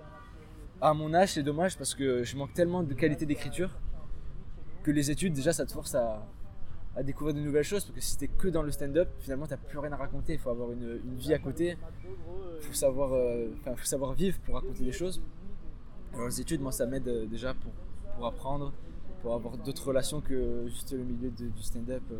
à 0.80 0.94
mon 0.94 1.12
âge, 1.14 1.32
c'est 1.32 1.42
dommage 1.42 1.76
parce 1.76 1.94
que 1.94 2.22
je 2.22 2.36
manque 2.36 2.52
tellement 2.54 2.82
de 2.82 2.94
qualité 2.94 3.26
d'écriture 3.26 3.70
que 4.82 4.90
les 4.90 5.10
études, 5.10 5.32
déjà, 5.32 5.52
ça 5.52 5.66
te 5.66 5.72
force 5.72 5.94
à, 5.94 6.26
découvrir 7.02 7.32
de 7.32 7.40
nouvelles 7.40 7.62
choses 7.62 7.84
parce 7.84 7.94
que 7.94 8.00
si 8.00 8.18
t'es 8.18 8.26
que 8.26 8.48
dans 8.48 8.62
le 8.62 8.72
stand-up, 8.72 9.08
finalement 9.20 9.46
t'as 9.46 9.56
plus 9.56 9.78
rien 9.78 9.92
à 9.92 9.96
raconter. 9.96 10.32
Il 10.32 10.38
faut 10.40 10.50
avoir 10.50 10.72
une, 10.72 10.98
vie 11.16 11.32
à 11.32 11.38
côté. 11.38 11.76
Faut 12.60 12.72
savoir, 12.72 13.12
euh, 13.12 13.50
faut 13.64 13.84
savoir 13.84 14.14
vivre 14.14 14.36
pour 14.40 14.56
raconter 14.56 14.82
des 14.82 14.90
choses. 14.90 15.22
Alors 16.12 16.26
les 16.26 16.40
études, 16.40 16.60
moi 16.60 16.72
ça 16.72 16.86
m'aide 16.86 17.06
euh, 17.06 17.26
déjà 17.26 17.54
pour, 17.54 17.70
pour 18.16 18.26
apprendre, 18.26 18.72
pour 19.22 19.34
avoir 19.34 19.56
d'autres 19.58 19.86
relations 19.86 20.20
que 20.20 20.66
juste 20.66 20.92
le 20.92 21.04
milieu 21.04 21.30
du 21.30 21.62
stand-up. 21.62 22.02
Euh. 22.10 22.16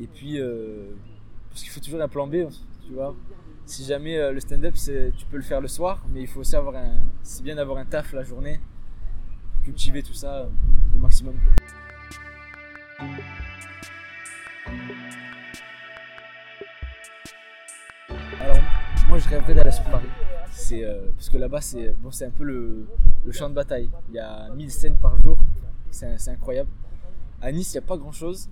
Et 0.00 0.08
puis 0.08 0.40
parce 1.50 1.62
qu'il 1.62 1.70
faut 1.70 1.80
toujours 1.80 2.00
un 2.00 2.08
plan 2.08 2.26
B, 2.26 2.48
tu 2.84 2.94
vois. 2.94 3.14
Si 3.68 3.84
jamais 3.84 4.32
le 4.32 4.40
stand-up, 4.40 4.74
tu 4.74 5.26
peux 5.30 5.36
le 5.36 5.42
faire 5.42 5.60
le 5.60 5.68
soir, 5.68 6.02
mais 6.08 6.22
il 6.22 6.26
faut 6.26 6.40
aussi 6.40 6.56
avoir 6.56 6.74
un, 6.74 7.02
c'est 7.22 7.42
bien 7.42 7.54
d'avoir 7.54 7.76
un 7.76 7.84
taf 7.84 8.14
la 8.14 8.22
journée, 8.22 8.60
cultiver 9.62 10.02
tout 10.02 10.14
ça 10.14 10.48
au 10.94 10.98
maximum. 10.98 11.34
moi 19.06 19.18
je 19.18 19.28
rêverais 19.28 19.54
d'aller 19.54 19.70
sur 19.70 19.84
Paris. 19.84 20.08
C'est 20.50 20.82
euh, 20.82 21.10
parce 21.14 21.28
que 21.28 21.36
là-bas 21.36 21.60
c'est 21.60 21.94
bon, 21.98 22.08
un 22.20 22.30
peu 22.30 22.44
le, 22.44 22.86
champ 23.32 23.50
de 23.50 23.54
bataille. 23.54 23.90
Il 24.08 24.14
y 24.14 24.18
a 24.18 24.48
1000 24.54 24.70
scènes 24.70 24.96
par 24.96 25.16
jour, 25.18 25.38
c'est 25.90 26.28
incroyable. 26.28 26.70
À 27.42 27.52
Nice, 27.52 27.74
il 27.74 27.78
n'y 27.78 27.84
a 27.84 27.86
pas 27.86 27.98
grand-chose. 27.98 28.48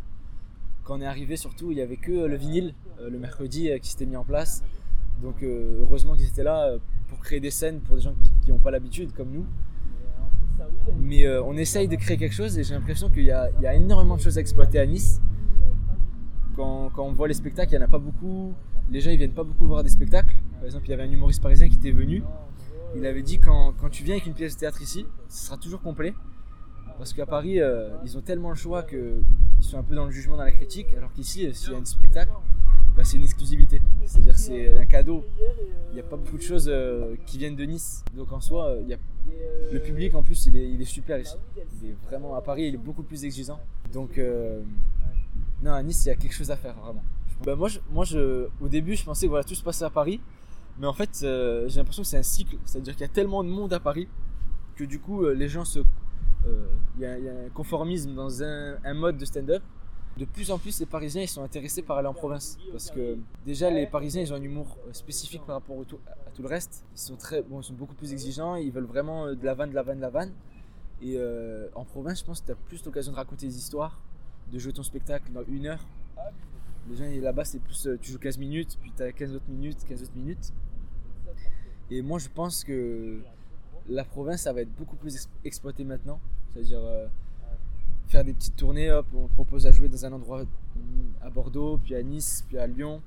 Quand 0.84 0.98
on 0.98 1.00
est 1.00 1.06
arrivé, 1.06 1.36
surtout, 1.36 1.72
il 1.72 1.76
n'y 1.76 1.80
avait 1.80 1.96
que 1.96 2.12
le 2.12 2.36
vinyle 2.36 2.74
euh, 3.00 3.10
le 3.10 3.18
mercredi 3.18 3.70
euh, 3.70 3.78
qui 3.78 3.90
s'était 3.90 4.06
mis 4.06 4.16
en 4.16 4.24
place. 4.24 4.62
Donc 5.22 5.42
heureusement 5.42 6.14
qu'ils 6.14 6.28
étaient 6.28 6.42
là 6.42 6.76
pour 7.08 7.20
créer 7.20 7.40
des 7.40 7.50
scènes 7.50 7.80
pour 7.80 7.96
des 7.96 8.02
gens 8.02 8.14
qui 8.42 8.50
n'ont 8.50 8.58
pas 8.58 8.70
l'habitude 8.70 9.12
comme 9.12 9.30
nous. 9.30 9.46
Mais 10.98 11.28
on 11.40 11.54
essaye 11.54 11.88
de 11.88 11.96
créer 11.96 12.16
quelque 12.16 12.34
chose 12.34 12.58
et 12.58 12.64
j'ai 12.64 12.74
l'impression 12.74 13.10
qu'il 13.10 13.24
y, 13.24 13.30
a 13.30 13.74
énormément 13.74 14.16
de 14.16 14.20
choses 14.20 14.38
à 14.38 14.40
exploiter 14.40 14.78
à 14.78 14.86
Nice. 14.86 15.20
Quand, 16.54 16.90
quand 16.94 17.04
on 17.04 17.12
voit 17.12 17.28
les 17.28 17.34
spectacles, 17.34 17.74
il 17.74 17.78
n'y 17.78 17.84
en 17.84 17.86
a 17.86 17.90
pas 17.90 17.98
beaucoup 17.98 18.54
les 18.90 19.00
gens 19.00 19.10
ils 19.10 19.18
viennent 19.18 19.32
pas 19.32 19.44
beaucoup 19.44 19.66
voir 19.66 19.82
des 19.82 19.90
spectacles. 19.90 20.34
Par 20.54 20.64
exemple, 20.64 20.86
il 20.86 20.90
y 20.90 20.94
avait 20.94 21.02
un 21.02 21.10
humoriste 21.10 21.42
parisien 21.42 21.68
qui 21.68 21.76
était 21.76 21.90
venu. 21.90 22.22
Il 22.94 23.04
avait 23.04 23.22
dit 23.22 23.38
quand, 23.38 23.74
quand 23.80 23.90
tu 23.90 24.04
viens 24.04 24.14
avec 24.14 24.26
une 24.26 24.34
pièce 24.34 24.54
de 24.54 24.60
théâtre 24.60 24.80
ici, 24.80 25.06
ce 25.28 25.46
sera 25.46 25.56
toujours 25.56 25.82
complet. 25.82 26.14
Parce 26.98 27.12
qu'à 27.12 27.26
Paris, 27.26 27.60
ils 28.04 28.16
ont 28.16 28.22
tellement 28.22 28.50
le 28.50 28.54
choix 28.54 28.82
qu'ils 28.82 29.22
sont 29.60 29.78
un 29.78 29.82
peu 29.82 29.94
dans 29.94 30.06
le 30.06 30.10
jugement, 30.10 30.36
dans 30.36 30.44
la 30.44 30.52
critique. 30.52 30.94
Alors 30.96 31.12
qu'ici, 31.12 31.52
s'il 31.52 31.72
y 31.72 31.74
a 31.74 31.78
un 31.78 31.84
spectacle, 31.84 32.32
bah, 32.96 33.04
c'est 33.04 33.16
une 33.16 33.24
exclusivité. 33.24 33.80
C'est-à-dire 34.04 34.38
c'est 34.38 34.76
un 34.76 34.86
cadeau. 34.86 35.24
Il 35.90 35.94
n'y 35.94 36.00
a 36.00 36.04
pas 36.04 36.16
beaucoup 36.16 36.38
de 36.38 36.42
choses 36.42 36.70
qui 37.26 37.38
viennent 37.38 37.56
de 37.56 37.64
Nice. 37.64 38.04
Donc 38.14 38.32
en 38.32 38.40
soi, 38.40 38.76
il 38.82 38.88
y 38.88 38.94
a... 38.94 38.98
le 39.72 39.80
public 39.80 40.14
en 40.14 40.22
plus, 40.22 40.46
il 40.46 40.56
est, 40.56 40.70
il 40.70 40.80
est, 40.80 40.86
super 40.86 41.18
ici. 41.18 41.36
Il 41.82 41.90
est 41.90 41.96
vraiment 42.08 42.34
à 42.34 42.40
Paris, 42.40 42.68
il 42.68 42.74
est 42.74 42.78
beaucoup 42.78 43.02
plus 43.02 43.24
exigeant. 43.24 43.60
Donc 43.92 44.20
non, 45.62 45.72
à 45.72 45.82
Nice, 45.82 46.04
il 46.04 46.08
y 46.08 46.12
a 46.12 46.16
quelque 46.16 46.34
chose 46.34 46.50
à 46.50 46.56
faire 46.56 46.74
vraiment. 46.74 47.02
Bah, 47.44 47.54
moi, 47.56 47.68
je, 47.68 47.80
moi 47.90 48.04
je, 48.04 48.48
au 48.60 48.68
début, 48.68 48.96
je 48.96 49.04
pensais 49.04 49.26
que 49.26 49.30
voilà, 49.30 49.44
tout 49.44 49.54
se 49.54 49.62
passait 49.62 49.84
à 49.84 49.90
Paris. 49.90 50.20
Mais 50.78 50.86
en 50.86 50.92
fait, 50.92 51.20
euh, 51.22 51.68
j'ai 51.68 51.78
l'impression 51.78 52.02
que 52.02 52.08
c'est 52.08 52.18
un 52.18 52.22
cycle. 52.22 52.56
C'est-à-dire 52.64 52.94
qu'il 52.94 53.02
y 53.02 53.10
a 53.10 53.12
tellement 53.12 53.42
de 53.42 53.48
monde 53.48 53.72
à 53.72 53.80
Paris 53.80 54.08
que 54.74 54.84
du 54.84 54.98
coup, 54.98 55.24
euh, 55.24 55.32
les 55.32 55.48
gens 55.48 55.64
se. 55.64 55.80
Euh, 56.46 56.66
il 56.96 57.02
y, 57.02 57.06
a 57.06 57.12
un 57.14 57.48
conformisme 57.52 58.14
dans 58.14 58.42
un, 58.42 58.76
un 58.84 58.94
mode 58.94 59.16
de 59.16 59.24
stand-up. 59.24 59.62
De 60.16 60.24
plus 60.24 60.50
en 60.50 60.58
plus, 60.58 60.80
les 60.80 60.86
Parisiens 60.86 61.22
ils 61.22 61.28
sont 61.28 61.42
intéressés 61.42 61.82
par 61.82 61.98
aller 61.98 62.08
en 62.08 62.14
province. 62.14 62.58
Parce 62.70 62.90
que 62.90 63.18
déjà, 63.44 63.70
les 63.70 63.86
Parisiens 63.86 64.22
ils 64.22 64.32
ont 64.32 64.36
un 64.36 64.42
humour 64.42 64.78
spécifique 64.92 65.42
par 65.46 65.56
rapport 65.56 65.76
à 65.80 66.30
tout 66.30 66.42
le 66.42 66.48
reste. 66.48 66.84
Ils 66.94 66.98
sont, 67.00 67.16
très, 67.16 67.42
bon, 67.42 67.60
ils 67.60 67.64
sont 67.64 67.74
beaucoup 67.74 67.94
plus 67.94 68.12
exigeants. 68.12 68.56
Ils 68.56 68.72
veulent 68.72 68.84
vraiment 68.84 69.26
de 69.26 69.44
la 69.44 69.54
vanne, 69.54 69.70
de 69.70 69.74
la 69.74 69.82
vanne, 69.82 69.98
de 69.98 70.02
la 70.02 70.10
vanne. 70.10 70.32
Et 71.02 71.18
en 71.74 71.84
province, 71.84 72.20
je 72.20 72.24
pense 72.24 72.40
que 72.40 72.46
tu 72.46 72.52
as 72.52 72.56
plus 72.68 72.84
l'occasion 72.84 73.12
de 73.12 73.16
raconter 73.16 73.46
des 73.46 73.58
histoires, 73.58 74.00
de 74.52 74.58
jouer 74.58 74.72
ton 74.72 74.82
spectacle 74.82 75.30
dans 75.32 75.44
une 75.48 75.66
heure 75.66 75.84
les 76.88 77.20
là-bas, 77.20 77.44
c'est 77.44 77.58
plus 77.58 77.86
euh, 77.86 77.98
tu 78.00 78.12
joues 78.12 78.18
15 78.18 78.38
minutes, 78.38 78.78
puis 78.80 78.92
tu 78.96 79.02
as 79.02 79.12
15 79.12 79.34
autres 79.34 79.48
minutes, 79.48 79.78
15 79.88 80.02
autres 80.02 80.16
minutes. 80.16 80.52
Et 81.90 82.02
moi, 82.02 82.18
je 82.18 82.28
pense 82.28 82.64
que 82.64 83.20
la 83.88 84.04
province, 84.04 84.42
ça 84.42 84.52
va 84.52 84.62
être 84.62 84.74
beaucoup 84.74 84.96
plus 84.96 85.28
exploité 85.44 85.84
maintenant. 85.84 86.20
C'est-à-dire 86.52 86.80
euh, 86.80 87.06
faire 88.08 88.24
des 88.24 88.32
petites 88.32 88.56
tournées, 88.56 88.90
hop, 88.90 89.06
on 89.14 89.26
propose 89.28 89.66
à 89.66 89.72
jouer 89.72 89.88
dans 89.88 90.04
un 90.04 90.12
endroit 90.12 90.44
à 91.20 91.30
Bordeaux, 91.30 91.78
puis 91.82 91.94
à 91.94 92.02
Nice, 92.02 92.44
puis 92.48 92.58
à 92.58 92.66
Lyon. 92.66 93.00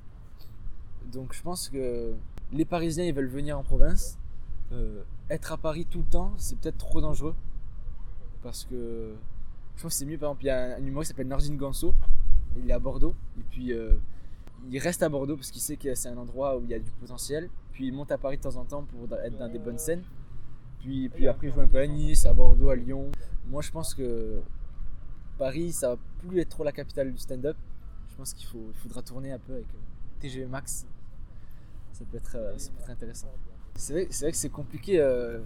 Donc 1.12 1.32
je 1.32 1.42
pense 1.42 1.68
que 1.68 2.14
les 2.52 2.64
Parisiens, 2.64 3.04
ils 3.04 3.14
veulent 3.14 3.26
venir 3.26 3.58
en 3.58 3.62
province. 3.62 4.18
Euh, 4.72 5.02
être 5.28 5.52
à 5.52 5.56
Paris 5.56 5.86
tout 5.88 5.98
le 5.98 6.04
temps, 6.04 6.32
c'est 6.36 6.58
peut-être 6.58 6.78
trop 6.78 7.00
dangereux. 7.00 7.34
Parce 8.42 8.64
que 8.64 9.14
je 9.76 9.82
pense 9.82 9.92
que 9.92 9.98
c'est 9.98 10.06
mieux, 10.06 10.18
par 10.18 10.30
exemple, 10.30 10.44
il 10.44 10.48
y 10.48 10.50
a 10.50 10.76
un, 10.76 10.84
humoriste 10.84 11.12
qui 11.12 11.14
s'appelle 11.14 11.28
Nardine 11.28 11.56
Ganso 11.56 11.94
il 12.56 12.68
est 12.68 12.72
à 12.72 12.78
Bordeaux. 12.78 13.14
Et 13.38 13.42
puis, 13.50 13.72
euh, 13.72 13.94
il 14.70 14.78
reste 14.78 15.02
à 15.02 15.08
Bordeaux 15.08 15.36
parce 15.36 15.50
qu'il 15.50 15.62
sait 15.62 15.76
que 15.76 15.94
c'est 15.94 16.08
un 16.08 16.16
endroit 16.16 16.56
où 16.56 16.64
il 16.64 16.70
y 16.70 16.74
a 16.74 16.78
du 16.78 16.90
potentiel. 16.90 17.48
Puis 17.72 17.86
il 17.86 17.92
monte 17.92 18.10
à 18.12 18.18
Paris 18.18 18.36
de 18.36 18.42
temps 18.42 18.56
en 18.56 18.64
temps 18.64 18.84
pour 18.84 19.16
être 19.18 19.38
dans 19.38 19.48
des 19.48 19.58
bonnes 19.58 19.78
scènes. 19.78 20.02
Puis, 20.80 21.08
puis 21.08 21.28
après, 21.28 21.48
il 21.48 21.52
joue 21.52 21.60
un 21.60 21.68
peu 21.68 21.78
à 21.78 21.86
Nice, 21.86 22.26
à 22.26 22.32
Bordeaux, 22.32 22.70
à 22.70 22.76
Lyon. 22.76 23.10
Moi, 23.46 23.62
je 23.62 23.70
pense 23.70 23.94
que 23.94 24.40
Paris, 25.40 25.72
ça 25.72 25.88
va 25.88 25.96
plus 26.18 26.38
être 26.38 26.50
trop 26.50 26.64
la 26.64 26.70
capitale 26.70 27.10
du 27.10 27.16
stand-up. 27.18 27.56
Je 28.10 28.14
pense 28.14 28.34
qu'il 28.34 28.46
faut, 28.46 28.70
il 28.74 28.78
faudra 28.78 29.00
tourner 29.00 29.32
un 29.32 29.38
peu 29.38 29.54
avec 29.54 29.64
euh, 29.64 30.20
TGV 30.20 30.44
Max. 30.44 30.84
Ça 31.92 32.04
peut 32.10 32.18
être, 32.18 32.36
euh, 32.36 32.58
ça 32.58 32.70
peut 32.70 32.82
être 32.82 32.90
intéressant. 32.90 33.28
C'est 33.74 33.94
vrai, 33.94 34.04
vrai 34.04 34.32
que 34.32 34.36
c'est 34.36 34.50
compliqué. 34.50 35.00
euh, 35.00 35.38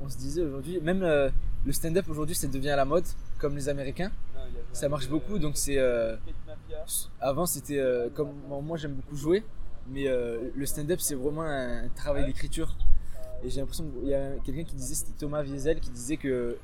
on, 0.00 0.08
se 0.08 0.16
disait 0.16 0.42
aujourd'hui, 0.42 0.80
même 0.80 1.00
le 1.00 1.72
stand-up 1.72 2.08
aujourd'hui, 2.08 2.36
ça 2.36 2.46
devient 2.46 2.70
à 2.70 2.76
la 2.76 2.84
mode, 2.84 3.04
comme 3.40 3.56
les 3.56 3.68
Américains. 3.68 4.12
Ça 4.72 4.88
marche 4.88 5.08
beaucoup, 5.08 5.40
donc 5.40 5.56
c'est. 5.56 5.78
avant, 7.20 7.46
c'était 7.46 7.82
comme 8.14 8.30
moi, 8.48 8.76
j'aime 8.76 8.94
beaucoup 8.94 9.16
jouer, 9.16 9.42
mais 9.88 10.04
le 10.04 10.66
stand-up, 10.66 11.00
c'est 11.00 11.16
vraiment 11.16 11.42
un, 11.42 11.88
travail 11.96 12.26
d'écriture. 12.26 12.76
Et 13.42 13.50
j'ai 13.50 13.58
l'impression 13.58 13.90
qu'il 13.90 14.08
y 14.08 14.14
a 14.14 14.36
quelqu'un 14.44 14.62
qui 14.62 14.76
disait, 14.76 14.94
c'était 14.94 15.18
Thomas 15.18 15.42
Wiesel, 15.42 15.80
qui 15.80 15.90
disait 15.90 16.16
que 16.16 16.58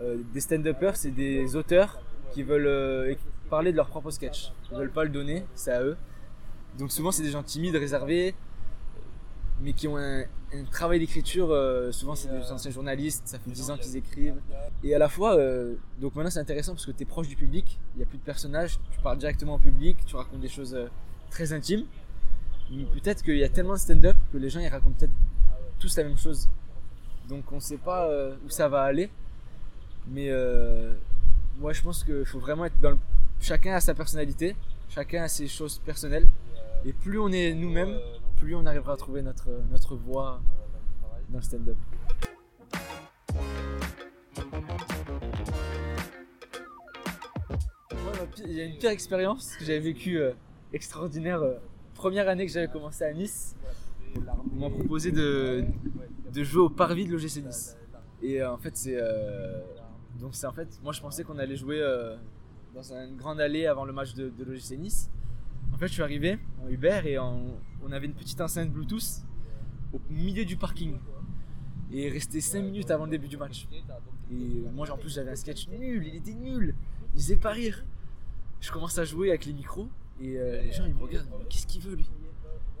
des 0.00 0.40
stand-uppers, 0.40 0.96
c'est 0.96 1.10
des 1.10 1.56
auteurs 1.56 2.00
qui 2.32 2.42
veulent 2.42 2.66
euh, 2.66 3.14
parler 3.50 3.72
de 3.72 3.76
leur 3.76 3.88
propre 3.88 4.10
sketch. 4.10 4.52
Ils 4.70 4.78
veulent 4.78 4.90
pas 4.90 5.04
le 5.04 5.10
donner, 5.10 5.44
c'est 5.54 5.72
à 5.72 5.82
eux. 5.82 5.96
Donc 6.78 6.90
souvent, 6.90 7.12
c'est 7.12 7.22
des 7.22 7.30
gens 7.30 7.42
timides, 7.42 7.76
réservés, 7.76 8.34
mais 9.60 9.72
qui 9.72 9.86
ont 9.88 9.98
un, 9.98 10.24
travail 10.70 10.98
d'écriture. 10.98 11.50
euh, 11.50 11.92
souvent, 11.92 12.14
c'est 12.14 12.28
des 12.28 12.50
anciens 12.50 12.70
journalistes, 12.70 13.22
ça 13.26 13.38
fait 13.38 13.50
10 13.50 13.70
ans 13.70 13.76
qu'ils 13.76 13.96
écrivent. 13.96 14.40
Et 14.82 14.94
à 14.94 14.98
la 14.98 15.08
fois, 15.08 15.36
euh, 15.36 15.76
donc 16.00 16.14
maintenant, 16.14 16.30
c'est 16.30 16.40
intéressant 16.40 16.72
parce 16.72 16.86
que 16.86 16.92
tu 16.92 17.02
es 17.02 17.06
proche 17.06 17.28
du 17.28 17.36
public, 17.36 17.78
il 17.94 17.98
n'y 17.98 18.02
a 18.02 18.06
plus 18.06 18.18
de 18.18 18.22
personnages, 18.22 18.78
tu 18.90 19.00
parles 19.00 19.18
directement 19.18 19.54
au 19.54 19.58
public, 19.58 19.96
tu 20.06 20.16
racontes 20.16 20.40
des 20.40 20.48
choses 20.48 20.76
très 21.30 21.52
intimes. 21.52 21.84
Mais 22.70 22.84
peut-être 22.84 23.22
qu'il 23.22 23.36
y 23.36 23.44
a 23.44 23.48
tellement 23.48 23.74
de 23.74 23.78
stand-up 23.78 24.16
que 24.32 24.38
les 24.38 24.48
gens 24.48 24.60
ils 24.60 24.68
racontent 24.68 24.96
peut-être 24.98 25.12
tous 25.78 25.96
la 25.96 26.04
même 26.04 26.16
chose. 26.16 26.48
Donc 27.28 27.50
on 27.52 27.60
sait 27.60 27.76
pas 27.76 28.10
où 28.44 28.48
ça 28.48 28.68
va 28.68 28.82
aller. 28.82 29.10
Mais 30.08 30.30
moi, 31.58 31.72
je 31.72 31.82
pense 31.82 32.04
qu'il 32.04 32.24
faut 32.24 32.38
vraiment 32.40 32.64
être 32.64 32.78
dans 32.80 32.90
le. 32.90 32.98
Chacun 33.40 33.74
a 33.74 33.80
sa 33.80 33.94
personnalité, 33.94 34.54
chacun 34.88 35.24
a 35.24 35.28
ses 35.28 35.48
choses 35.48 35.78
personnelles. 35.78 36.28
Et 36.84 36.92
plus 36.92 37.18
on 37.18 37.28
est 37.30 37.54
nous-mêmes, 37.54 37.96
plus 38.36 38.54
on 38.54 38.66
arrivera 38.66 38.94
à 38.94 38.96
trouver 38.96 39.22
notre, 39.22 39.48
notre 39.70 39.94
voie 39.94 40.40
dans 41.28 41.38
le 41.38 41.42
stand-up. 41.42 41.76
Il 48.44 48.52
y 48.52 48.60
a 48.60 48.64
une 48.64 48.76
pire 48.78 48.90
expérience 48.90 49.56
que 49.56 49.64
j'avais 49.64 49.80
vécue 49.80 50.18
euh, 50.18 50.32
extraordinaire. 50.72 51.42
euh, 51.42 51.54
première 51.94 52.28
année 52.28 52.46
que 52.46 52.52
j'avais 52.52 52.68
commencé 52.68 53.04
à 53.04 53.12
Nice, 53.12 53.54
on 54.16 54.56
m'a 54.58 54.70
proposé 54.70 55.12
de, 55.12 55.64
de 56.32 56.42
jouer 56.44 56.62
au 56.62 56.70
parvis 56.70 57.06
de 57.06 57.12
l'OGC 57.12 57.44
Nice. 57.44 57.76
Et 58.22 58.40
euh, 58.42 58.52
en 58.52 58.58
fait, 58.58 58.76
c'est. 58.76 58.98
Donc, 60.22 60.34
c'est 60.34 60.46
en 60.46 60.52
fait. 60.52 60.68
Moi, 60.82 60.92
je 60.92 61.00
pensais 61.00 61.24
qu'on 61.24 61.38
allait 61.38 61.56
jouer 61.56 61.80
euh, 61.80 62.16
dans 62.74 62.92
une 62.92 63.16
grande 63.16 63.40
allée 63.40 63.66
avant 63.66 63.84
le 63.84 63.92
match 63.92 64.14
de, 64.14 64.30
de 64.30 64.44
l'OGC. 64.44 64.78
En 65.74 65.76
fait, 65.76 65.88
je 65.88 65.92
suis 65.94 66.02
arrivé 66.02 66.38
en 66.64 66.68
Uber 66.68 67.00
et 67.04 67.18
on 67.18 67.58
avait 67.90 68.06
une 68.06 68.14
petite 68.14 68.40
enceinte 68.40 68.70
Bluetooth 68.70 69.22
au 69.92 70.00
milieu 70.10 70.44
du 70.44 70.56
parking. 70.56 70.96
Et 71.90 72.08
resté 72.08 72.40
5 72.40 72.62
minutes 72.62 72.90
avant 72.90 73.04
le 73.04 73.10
début 73.10 73.28
du 73.28 73.36
match. 73.36 73.68
Et 74.30 74.62
moi, 74.72 74.90
en 74.90 74.96
plus, 74.96 75.12
j'avais 75.12 75.32
un 75.32 75.36
sketch 75.36 75.68
nul, 75.68 76.06
il 76.06 76.14
était 76.14 76.32
nul. 76.32 76.74
Il 77.14 77.20
faisait 77.20 77.36
pas 77.36 77.50
rire. 77.50 77.84
Je 78.60 78.70
commence 78.70 78.96
à 78.98 79.04
jouer 79.04 79.30
avec 79.30 79.44
les 79.44 79.52
micros 79.52 79.88
et 80.20 80.38
euh, 80.38 80.62
les 80.62 80.72
gens 80.72 80.84
ils 80.86 80.94
me 80.94 81.00
regardent. 81.00 81.28
Qu'est-ce 81.50 81.66
qu'il 81.66 81.82
veut 81.82 81.96
lui? 81.96 82.08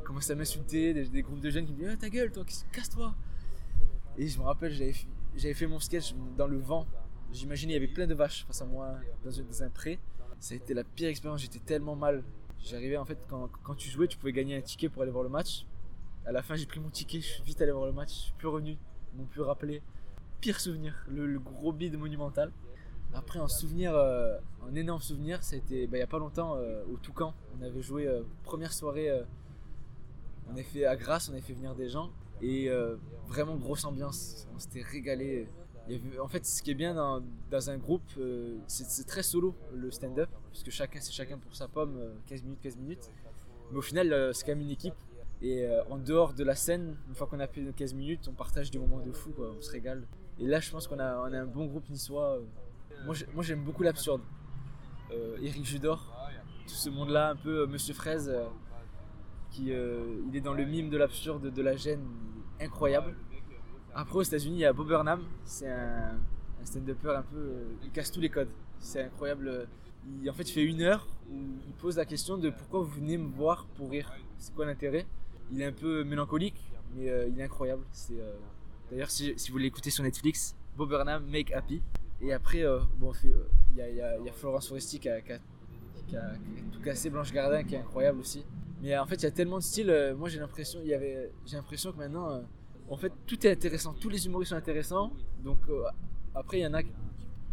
Ils 0.00 0.04
commencent 0.04 0.30
à 0.30 0.36
m'insulter, 0.36 0.94
des, 0.94 1.22
groupes 1.22 1.40
de 1.40 1.50
jeunes 1.50 1.66
qui 1.66 1.72
me 1.72 1.78
disent 1.78 1.90
Ah, 1.92 1.96
ta 1.96 2.08
gueule, 2.08 2.30
toi, 2.30 2.44
casse-toi. 2.72 3.14
Et 4.16 4.28
je 4.28 4.38
me 4.38 4.44
rappelle, 4.44 4.72
j'avais 4.72 5.54
fait 5.54 5.66
mon 5.66 5.80
sketch 5.80 6.14
dans 6.38 6.46
le 6.46 6.58
vent. 6.58 6.86
J'imaginais, 7.32 7.72
il 7.72 7.76
y 7.76 7.78
avait 7.78 7.92
plein 7.92 8.06
de 8.06 8.14
vaches 8.14 8.44
face 8.46 8.60
à 8.60 8.66
moi 8.66 8.94
dans 9.24 9.40
un, 9.40 9.42
dans 9.42 9.70
pré. 9.70 9.98
Ça 10.38 10.54
a 10.54 10.56
été 10.56 10.74
la 10.74 10.84
pire 10.84 11.08
expérience, 11.08 11.40
j'étais 11.40 11.60
tellement 11.60 11.96
mal. 11.96 12.22
J'arrivais 12.64 12.96
en 12.96 13.04
fait, 13.04 13.18
quand, 13.28 13.74
tu 13.76 13.88
jouais, 13.88 14.06
tu 14.06 14.18
pouvais 14.18 14.32
gagner 14.32 14.56
un 14.56 14.60
ticket 14.60 14.88
pour 14.88 15.02
aller 15.02 15.10
voir 15.10 15.24
le 15.24 15.30
match. 15.30 15.66
À 16.26 16.32
la 16.32 16.42
fin, 16.42 16.54
j'ai 16.54 16.66
pris 16.66 16.78
mon 16.78 16.90
ticket, 16.90 17.20
je 17.20 17.26
suis 17.26 17.42
vite 17.42 17.60
allé 17.62 17.72
voir 17.72 17.86
le 17.86 17.92
match, 17.92 18.10
je 18.10 18.20
suis 18.24 18.32
plus 18.34 18.48
revenu, 18.48 18.76
ils 19.12 19.20
m'ont 19.20 19.26
plus 19.26 19.40
rappelé. 19.40 19.82
Pire 20.40 20.60
souvenir, 20.60 20.94
le, 21.08 21.38
gros 21.38 21.72
bide 21.72 21.98
monumental. 21.98 22.52
Après, 23.14 23.38
un 23.38 23.48
souvenir, 23.48 23.94
euh, 23.94 24.38
un 24.68 24.74
énorme 24.74 25.00
souvenir, 25.00 25.42
ça 25.42 25.56
a 25.56 25.58
été 25.58 25.86
bah, 25.86 25.96
il 25.96 26.00
y 26.00 26.04
a 26.04 26.06
pas 26.06 26.18
longtemps 26.18 26.56
euh, 26.56 26.84
au 26.92 26.96
Toucan. 26.96 27.34
On 27.58 27.62
avait 27.62 27.82
joué 27.82 28.06
euh, 28.06 28.22
première 28.44 28.72
soirée, 28.72 29.10
on 30.48 30.56
à 30.86 30.96
Grasse, 30.96 31.28
on 31.28 31.32
avait 31.32 31.40
fait 31.40 31.54
venir 31.54 31.74
des 31.74 31.88
gens 31.88 32.10
et 32.40 32.68
vraiment 33.26 33.56
grosse 33.56 33.84
ambiance. 33.84 34.48
On 34.54 34.58
s'était 34.58 34.82
régalé. 34.82 35.48
En 36.20 36.28
fait, 36.28 36.46
ce 36.46 36.62
qui 36.62 36.70
est 36.70 36.74
bien 36.74 36.94
dans, 36.94 37.70
un 37.70 37.76
groupe, 37.78 38.02
euh, 38.18 38.56
c'est 38.66 39.06
très 39.06 39.22
solo 39.22 39.54
le 39.74 39.90
stand-up, 39.90 40.28
puisque 40.50 40.70
chacun 40.70 41.00
c'est 41.00 41.12
chacun 41.12 41.38
pour 41.38 41.54
sa 41.54 41.66
pomme, 41.68 41.96
euh, 41.98 42.14
15 42.26 42.42
minutes, 42.44 42.60
15 42.62 42.76
minutes. 42.76 43.10
Mais 43.70 43.78
au 43.78 43.82
final, 43.82 44.12
euh, 44.12 44.32
c'est 44.32 44.44
quand 44.44 44.52
même 44.52 44.60
une 44.60 44.70
équipe. 44.70 44.94
Et 45.40 45.64
euh, 45.66 45.82
en 45.90 45.98
dehors 45.98 46.34
de 46.34 46.44
la 46.44 46.54
scène, 46.54 46.96
une 47.08 47.14
fois 47.16 47.26
qu'on 47.26 47.40
a 47.40 47.48
fait 47.48 47.60
nos 47.62 47.72
15 47.72 47.94
minutes, 47.94 48.28
on 48.28 48.32
partage 48.32 48.70
des 48.70 48.78
moments 48.78 49.00
de 49.00 49.10
fou, 49.12 49.32
on 49.38 49.60
se 49.60 49.70
régale. 49.70 50.06
Et 50.38 50.46
là, 50.46 50.60
je 50.60 50.70
pense 50.70 50.86
qu'on 50.86 51.00
a, 51.00 51.16
on 51.18 51.32
a 51.32 51.40
un 51.40 51.46
bon 51.46 51.66
groupe 51.66 51.88
niçois. 51.90 52.36
euh. 52.36 52.42
Moi, 53.04 53.14
j'ai- 53.14 53.26
moi, 53.34 53.42
j'aime 53.42 53.64
beaucoup 53.64 53.82
l'absurde. 53.82 54.22
Euh, 55.10 55.36
Eric 55.42 55.64
Judor, 55.64 55.98
tout 56.66 56.74
ce 56.74 56.88
monde-là, 56.90 57.30
un 57.30 57.36
peu 57.36 57.62
euh, 57.62 57.66
Monsieur 57.66 57.92
Fraise, 57.92 58.28
euh, 58.32 58.46
qui 59.50 59.72
euh, 59.72 60.22
il 60.28 60.36
est 60.36 60.40
dans 60.40 60.54
le 60.54 60.64
mime 60.64 60.88
de 60.90 60.96
l'absurde, 60.96 61.50
de 61.52 61.62
la 61.62 61.74
gêne, 61.76 62.06
incroyable. 62.60 63.16
Après, 63.94 64.16
aux 64.16 64.22
États-Unis, 64.22 64.56
il 64.56 64.60
y 64.60 64.64
a 64.64 64.72
Bob 64.72 64.88
Burnham, 64.88 65.22
c'est 65.44 65.68
un, 65.68 66.12
un 66.60 66.64
stand-upper 66.64 67.10
un 67.10 67.22
peu. 67.22 67.36
euh, 67.36 67.74
il 67.84 67.90
casse 67.90 68.10
tous 68.10 68.20
les 68.20 68.30
codes. 68.30 68.48
C'est 68.78 69.02
incroyable. 69.02 69.68
Il, 70.22 70.28
en 70.30 70.32
fait, 70.32 70.44
il 70.44 70.52
fait 70.52 70.64
une 70.64 70.80
heure 70.80 71.06
où 71.30 71.36
il 71.66 71.74
pose 71.74 71.96
la 71.96 72.04
question 72.06 72.38
de 72.38 72.50
pourquoi 72.50 72.80
vous 72.80 72.90
venez 72.90 73.18
me 73.18 73.28
voir 73.28 73.66
pour 73.76 73.90
rire. 73.90 74.10
C'est 74.38 74.54
quoi 74.54 74.64
l'intérêt? 74.64 75.06
Il 75.50 75.60
est 75.60 75.66
un 75.66 75.72
peu 75.72 76.04
mélancolique, 76.04 76.60
mais 76.96 77.10
euh, 77.10 77.28
il 77.28 77.38
est 77.38 77.44
incroyable. 77.44 77.84
C'est, 77.92 78.18
euh, 78.18 78.34
D'ailleurs, 78.90 79.10
si, 79.10 79.34
si 79.36 79.50
vous 79.50 79.58
l'écoutez 79.58 79.90
sur 79.90 80.04
Netflix, 80.04 80.56
Bob 80.76 80.88
Burnham, 80.88 81.24
Make 81.26 81.52
Happy. 81.52 81.82
Et 82.20 82.32
après, 82.32 82.62
bon, 82.98 83.12
il 83.24 83.76
y, 83.76 84.00
a, 84.00 84.32
Florence 84.32 84.68
Foresti 84.68 85.00
qui 85.00 85.08
a, 85.08 85.20
tout 86.72 86.80
cassé, 86.84 87.10
Blanche 87.10 87.32
Gardin 87.32 87.64
qui 87.64 87.74
est 87.74 87.78
incroyable 87.78 88.20
aussi. 88.20 88.44
Mais 88.80 88.96
en 88.96 89.06
fait, 89.06 89.16
il 89.16 89.22
y 89.24 89.26
a 89.26 89.32
tellement 89.32 89.58
de 89.58 89.62
styles. 89.62 90.14
moi, 90.16 90.28
j'ai 90.28 90.38
l'impression, 90.38 90.80
y 90.82 90.94
avait, 90.94 91.32
j'ai 91.46 91.56
l'impression 91.56 91.90
que 91.90 91.98
maintenant, 91.98 92.42
en 92.88 92.96
fait, 92.96 93.12
tout 93.26 93.46
est 93.46 93.50
intéressant. 93.50 93.94
Tous 93.94 94.08
les 94.08 94.26
humoristes 94.26 94.50
sont 94.50 94.56
intéressants. 94.56 95.12
Donc 95.44 95.58
euh, 95.68 95.82
après, 96.34 96.58
il 96.58 96.62
y 96.62 96.66
en 96.66 96.74
a 96.74 96.82
qui, 96.82 96.90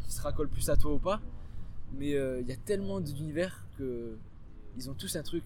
se 0.08 0.22
racolent 0.22 0.50
plus 0.50 0.70
à 0.70 0.76
toi 0.76 0.94
ou 0.94 1.00
pas. 1.00 1.22
Mais 1.98 2.14
euh, 2.16 2.42
il 2.42 2.48
y 2.48 2.52
a 2.52 2.56
tellement 2.58 3.00
d'univers 3.00 3.66
que 3.78 4.18
ils 4.78 4.90
ont 4.90 4.94
tous 4.94 5.16
un 5.16 5.24
truc. 5.24 5.44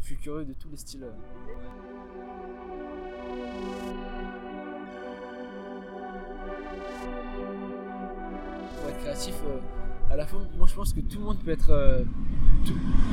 Je 0.00 0.06
suis 0.06 0.16
curieux 0.16 0.44
de 0.44 0.52
tous 0.54 0.68
les 0.70 0.76
styles. 0.76 1.04
euh. 1.04 1.12
Pour 8.80 8.90
être 8.90 8.98
créatif, 9.00 9.34
euh, 9.46 9.58
à 10.12 10.16
la 10.16 10.26
fois, 10.26 10.40
moi 10.56 10.66
je 10.66 10.74
pense 10.74 10.92
que 10.92 11.00
tout 11.00 11.18
le 11.18 11.24
monde 11.24 11.38
peut 11.44 11.50
être. 11.50 11.70
euh, 11.70 12.04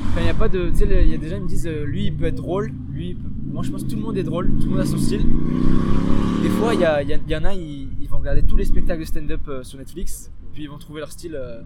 Enfin, 0.10 0.20
il 0.22 0.24
n'y 0.24 0.30
a 0.30 0.34
pas 0.34 0.50
de. 0.50 0.72
Il 0.74 1.10
y 1.10 1.14
a 1.14 1.18
des 1.18 1.30
gens 1.30 1.38
qui 1.38 1.44
me 1.44 1.48
disent 1.48 1.68
euh, 1.68 1.86
lui 1.86 2.06
il 2.08 2.16
peut 2.16 2.26
être 2.26 2.36
drôle, 2.36 2.74
lui 2.96 3.18
Moi 3.46 3.64
je 3.64 3.72
pense 3.72 3.84
que 3.84 3.90
tout 3.90 3.96
le 3.96 4.02
monde 4.02 4.18
est 4.18 4.24
drôle, 4.24 4.48
tout 4.58 4.66
le 4.66 4.70
monde 4.72 4.80
a 4.80 4.86
son 4.86 4.98
style. 4.98 5.26
Des 6.42 6.50
fois, 6.50 6.74
il 6.74 6.80
y, 6.80 7.14
y 7.14 7.32
y 7.32 7.36
en 7.36 7.44
a, 7.44 7.54
ils, 7.54 8.08
vont 8.08 8.20
regarder 8.20 8.44
tous 8.44 8.56
les 8.56 8.66
spectacles 8.66 9.02
de 9.02 9.06
stand-up 9.06 9.42
euh, 9.48 9.64
sur 9.64 9.80
Netflix, 9.80 10.32
puis 10.54 10.64
ils 10.64 10.70
vont 10.70 10.78
trouver 10.78 11.00
leur 11.00 11.12
style, 11.12 11.36
euh, 11.36 11.62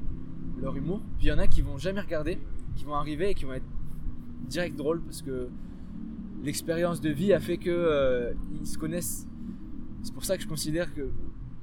leur 0.62 0.76
humour. 0.76 1.02
Puis 1.18 1.28
il 1.28 1.30
y 1.30 1.32
en 1.32 1.38
a 1.38 1.48
qui 1.48 1.62
vont 1.62 1.78
jamais 1.78 2.02
regarder, 2.02 2.40
qui 2.76 2.86
vont 2.86 2.96
arriver 2.96 3.32
et 3.32 3.34
qui 3.34 3.46
vont 3.46 3.54
être 3.54 3.66
direct 4.48 4.78
drôles 4.78 5.02
parce 5.02 5.22
que 5.22 5.50
l'expérience 6.44 7.02
de 7.02 7.10
vie 7.10 7.34
a 7.34 7.40
fait 7.40 7.58
que 7.58 7.70
euh, 7.70 8.34
ils 8.60 8.66
se 8.66 8.78
connaissent. 8.78 9.28
C'est 10.02 10.14
pour 10.14 10.24
ça 10.24 10.38
que 10.38 10.44
je 10.44 10.48
considère 10.48 10.94
que 10.94 11.10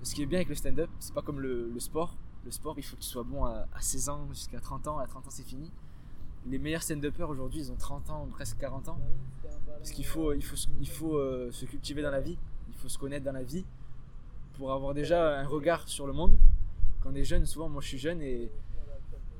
ce 0.02 0.14
qui 0.14 0.22
est 0.22 0.26
bien 0.26 0.38
avec 0.38 0.50
le 0.50 0.54
stand-up, 0.54 0.90
c'est 0.98 1.14
pas 1.14 1.22
comme 1.22 1.40
le, 1.40 1.70
le 1.72 1.80
sport. 1.80 2.16
Le 2.44 2.50
sport, 2.50 2.74
il 2.76 2.82
faut 2.82 2.96
que 2.96 3.00
tu 3.02 3.08
sois 3.08 3.24
bon 3.24 3.44
à, 3.44 3.66
à 3.72 3.80
16 3.80 4.08
ans 4.10 4.28
jusqu'à 4.30 4.60
30 4.60 4.86
ans. 4.88 4.98
À 4.98 5.06
30 5.06 5.26
ans, 5.26 5.30
c'est 5.30 5.46
fini. 5.46 5.72
Les 6.48 6.58
meilleurs 6.58 6.82
stand-uppers 6.82 7.28
aujourd'hui, 7.28 7.60
ils 7.60 7.72
ont 7.72 7.76
30 7.76 8.10
ans, 8.10 8.28
presque 8.30 8.58
40 8.58 8.88
ans. 8.88 8.98
Parce 9.78 9.90
qu'il 9.90 10.06
faut, 10.06 10.30
euh, 10.30 11.50
se 11.52 11.64
cultiver 11.64 12.02
dans 12.02 12.10
la 12.10 12.20
vie, 12.20 12.38
il 12.68 12.74
faut 12.74 12.88
se 12.88 12.98
connaître 12.98 13.24
dans 13.24 13.32
la 13.32 13.42
vie 13.42 13.64
pour 14.54 14.72
avoir 14.72 14.94
déjà 14.94 15.38
un 15.40 15.46
regard 15.46 15.88
sur 15.88 16.06
le 16.06 16.12
monde. 16.12 16.36
Quand 17.00 17.10
on 17.10 17.14
est 17.14 17.24
jeune, 17.24 17.46
souvent, 17.46 17.68
moi 17.68 17.82
je 17.82 17.88
suis 17.88 17.98
jeune 17.98 18.22
et 18.22 18.50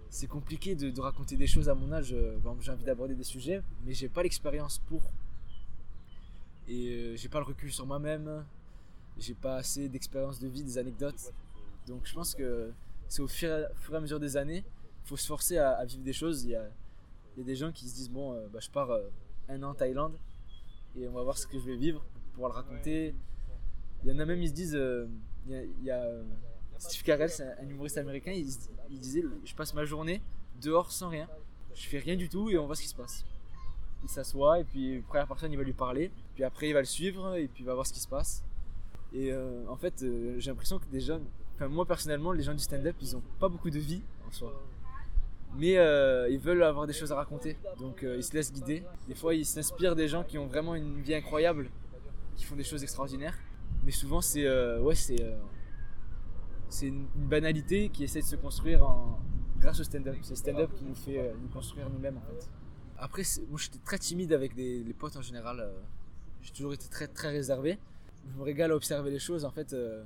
c'est 0.08 0.26
compliqué 0.26 0.74
de, 0.74 0.90
de 0.90 1.00
raconter 1.00 1.36
des 1.36 1.46
choses 1.46 1.68
à 1.68 1.74
mon 1.74 1.92
âge. 1.92 2.12
Euh, 2.12 2.38
j'ai 2.60 2.70
envie 2.70 2.84
d'aborder 2.84 3.14
des 3.14 3.24
sujets, 3.24 3.62
mais 3.84 3.92
j'ai 3.92 4.08
pas 4.08 4.22
l'expérience 4.22 4.78
pour. 4.78 5.02
Et 6.68 6.88
euh, 6.88 7.16
j'ai 7.16 7.28
pas 7.28 7.38
le 7.38 7.44
recul 7.44 7.72
sur 7.72 7.86
moi-même, 7.86 8.44
j'ai 9.18 9.34
pas 9.34 9.56
assez 9.56 9.88
d'expérience 9.88 10.38
de 10.40 10.48
vie, 10.48 10.64
des 10.64 10.78
anecdotes. 10.78 11.32
Donc 11.86 12.02
je 12.04 12.14
pense 12.14 12.34
que 12.34 12.72
c'est 13.08 13.22
au 13.22 13.28
fur 13.28 13.48
et, 13.48 13.94
à- 13.94 14.00
mesure 14.00 14.18
des 14.20 14.36
années, 14.36 14.64
il 15.04 15.08
faut 15.08 15.16
se 15.16 15.26
forcer 15.26 15.58
à, 15.58 15.84
vivre 15.84 16.02
des 16.02 16.12
choses. 16.12 16.46
Il 17.36 17.40
y 17.40 17.42
a 17.42 17.46
des 17.46 17.56
gens 17.56 17.72
qui 17.72 17.88
se 17.88 17.94
disent 17.94 18.10
bon, 18.10 18.32
bah, 18.52 18.58
je 18.60 18.70
pars 18.70 18.90
un 19.48 19.62
an 19.62 19.70
en 19.70 19.74
Thaïlande 19.74 20.16
et 20.96 21.06
on 21.06 21.12
va 21.12 21.22
voir 21.22 21.36
ce 21.36 21.46
que 21.46 21.58
je 21.58 21.64
vais 21.64 21.76
vivre 21.76 22.04
pour 22.34 22.48
le 22.48 22.52
raconter. 22.52 23.14
Il 24.02 24.10
y 24.10 24.12
en 24.12 24.18
a 24.18 24.24
même, 24.24 24.42
ils 24.42 24.48
se 24.48 24.54
disent, 24.54 24.78
il 25.48 25.84
y 25.84 25.90
a, 25.90 26.08
Steve 26.78 27.02
Carell, 27.02 27.30
c'est 27.30 27.44
un 27.44 27.68
humoriste 27.68 27.98
américain, 27.98 28.32
il, 28.32 28.98
disait 28.98 29.22
je 29.44 29.54
passe 29.54 29.74
ma 29.74 29.84
journée 29.84 30.22
dehors 30.62 30.90
sans 30.92 31.08
rien, 31.08 31.28
je 31.74 31.86
fais 31.86 31.98
rien 31.98 32.16
du 32.16 32.28
tout 32.28 32.48
et 32.50 32.58
on 32.58 32.66
voit 32.66 32.76
ce 32.76 32.82
qui 32.82 32.88
se 32.88 32.94
passe 32.94 33.24
il 34.06 34.08
s'assoit 34.08 34.60
et 34.60 34.64
puis 34.64 35.00
première 35.02 35.26
personne 35.26 35.52
il 35.52 35.58
va 35.58 35.64
lui 35.64 35.72
parler, 35.72 36.10
puis 36.34 36.44
après 36.44 36.68
il 36.68 36.72
va 36.72 36.80
le 36.80 36.86
suivre 36.86 37.36
et 37.36 37.48
puis 37.48 37.62
il 37.62 37.66
va 37.66 37.74
voir 37.74 37.86
ce 37.86 37.92
qui 37.92 38.00
se 38.00 38.08
passe. 38.08 38.44
Et 39.12 39.32
euh, 39.32 39.64
en 39.68 39.76
fait, 39.76 40.02
euh, 40.02 40.36
j'ai 40.38 40.50
l'impression 40.50 40.78
que 40.78 40.86
des 40.86 41.00
jeunes, 41.00 41.24
enfin 41.54 41.68
moi 41.68 41.86
personnellement, 41.86 42.32
les 42.32 42.42
gens 42.42 42.52
du 42.52 42.62
stand-up, 42.62 42.96
ils 43.00 43.16
ont 43.16 43.22
pas 43.38 43.48
beaucoup 43.48 43.70
de 43.70 43.78
vie 43.78 44.02
en 44.26 44.32
soi. 44.32 44.52
Mais 45.58 45.78
euh, 45.78 46.28
ils 46.28 46.38
veulent 46.38 46.62
avoir 46.62 46.86
des 46.86 46.92
choses 46.92 47.12
à 47.12 47.16
raconter, 47.16 47.56
donc 47.78 48.02
ils 48.02 48.22
se 48.22 48.34
laissent 48.34 48.52
guider. 48.52 48.82
Des 49.08 49.14
fois, 49.14 49.34
ils 49.34 49.46
s'inspirent 49.46 49.96
des 49.96 50.08
gens 50.08 50.22
qui 50.22 50.38
ont 50.38 50.46
vraiment 50.46 50.74
une 50.74 51.00
vie 51.00 51.14
incroyable, 51.14 51.70
qui 52.36 52.44
font 52.44 52.56
des 52.56 52.64
choses 52.64 52.82
extraordinaires. 52.82 53.38
Mais 53.84 53.92
souvent, 53.92 54.20
c'est 54.20 54.46
ouais, 54.80 54.94
c'est 54.94 56.86
une, 56.86 57.06
banalité 57.14 57.88
qui 57.88 58.04
essaie 58.04 58.20
de 58.20 58.26
se 58.26 58.36
construire 58.36 58.86
grâce 59.58 59.80
au 59.80 59.84
stand-up. 59.84 60.16
C'est 60.22 60.30
le 60.30 60.36
stand-up 60.36 60.74
qui 60.74 60.84
nous 60.84 60.94
fait 60.94 61.32
nous 61.40 61.48
construire 61.48 61.88
nous-mêmes 61.88 62.18
en 62.18 62.22
fait. 62.22 62.48
Après, 62.98 63.22
moi 63.48 63.58
j'étais 63.58 63.78
très 63.78 63.98
timide 63.98 64.32
avec 64.32 64.54
des, 64.54 64.82
les 64.82 64.94
potes 64.94 65.16
en 65.16 65.22
général. 65.22 65.60
Euh, 65.60 65.80
j'ai 66.42 66.52
toujours 66.52 66.72
été 66.72 66.88
très 66.88 67.08
très 67.08 67.28
réservé. 67.28 67.78
Je 68.26 68.38
me 68.38 68.42
régale 68.42 68.72
à 68.72 68.76
observer 68.76 69.10
les 69.10 69.18
choses. 69.18 69.44
En 69.44 69.50
fait, 69.50 69.72
euh, 69.72 70.02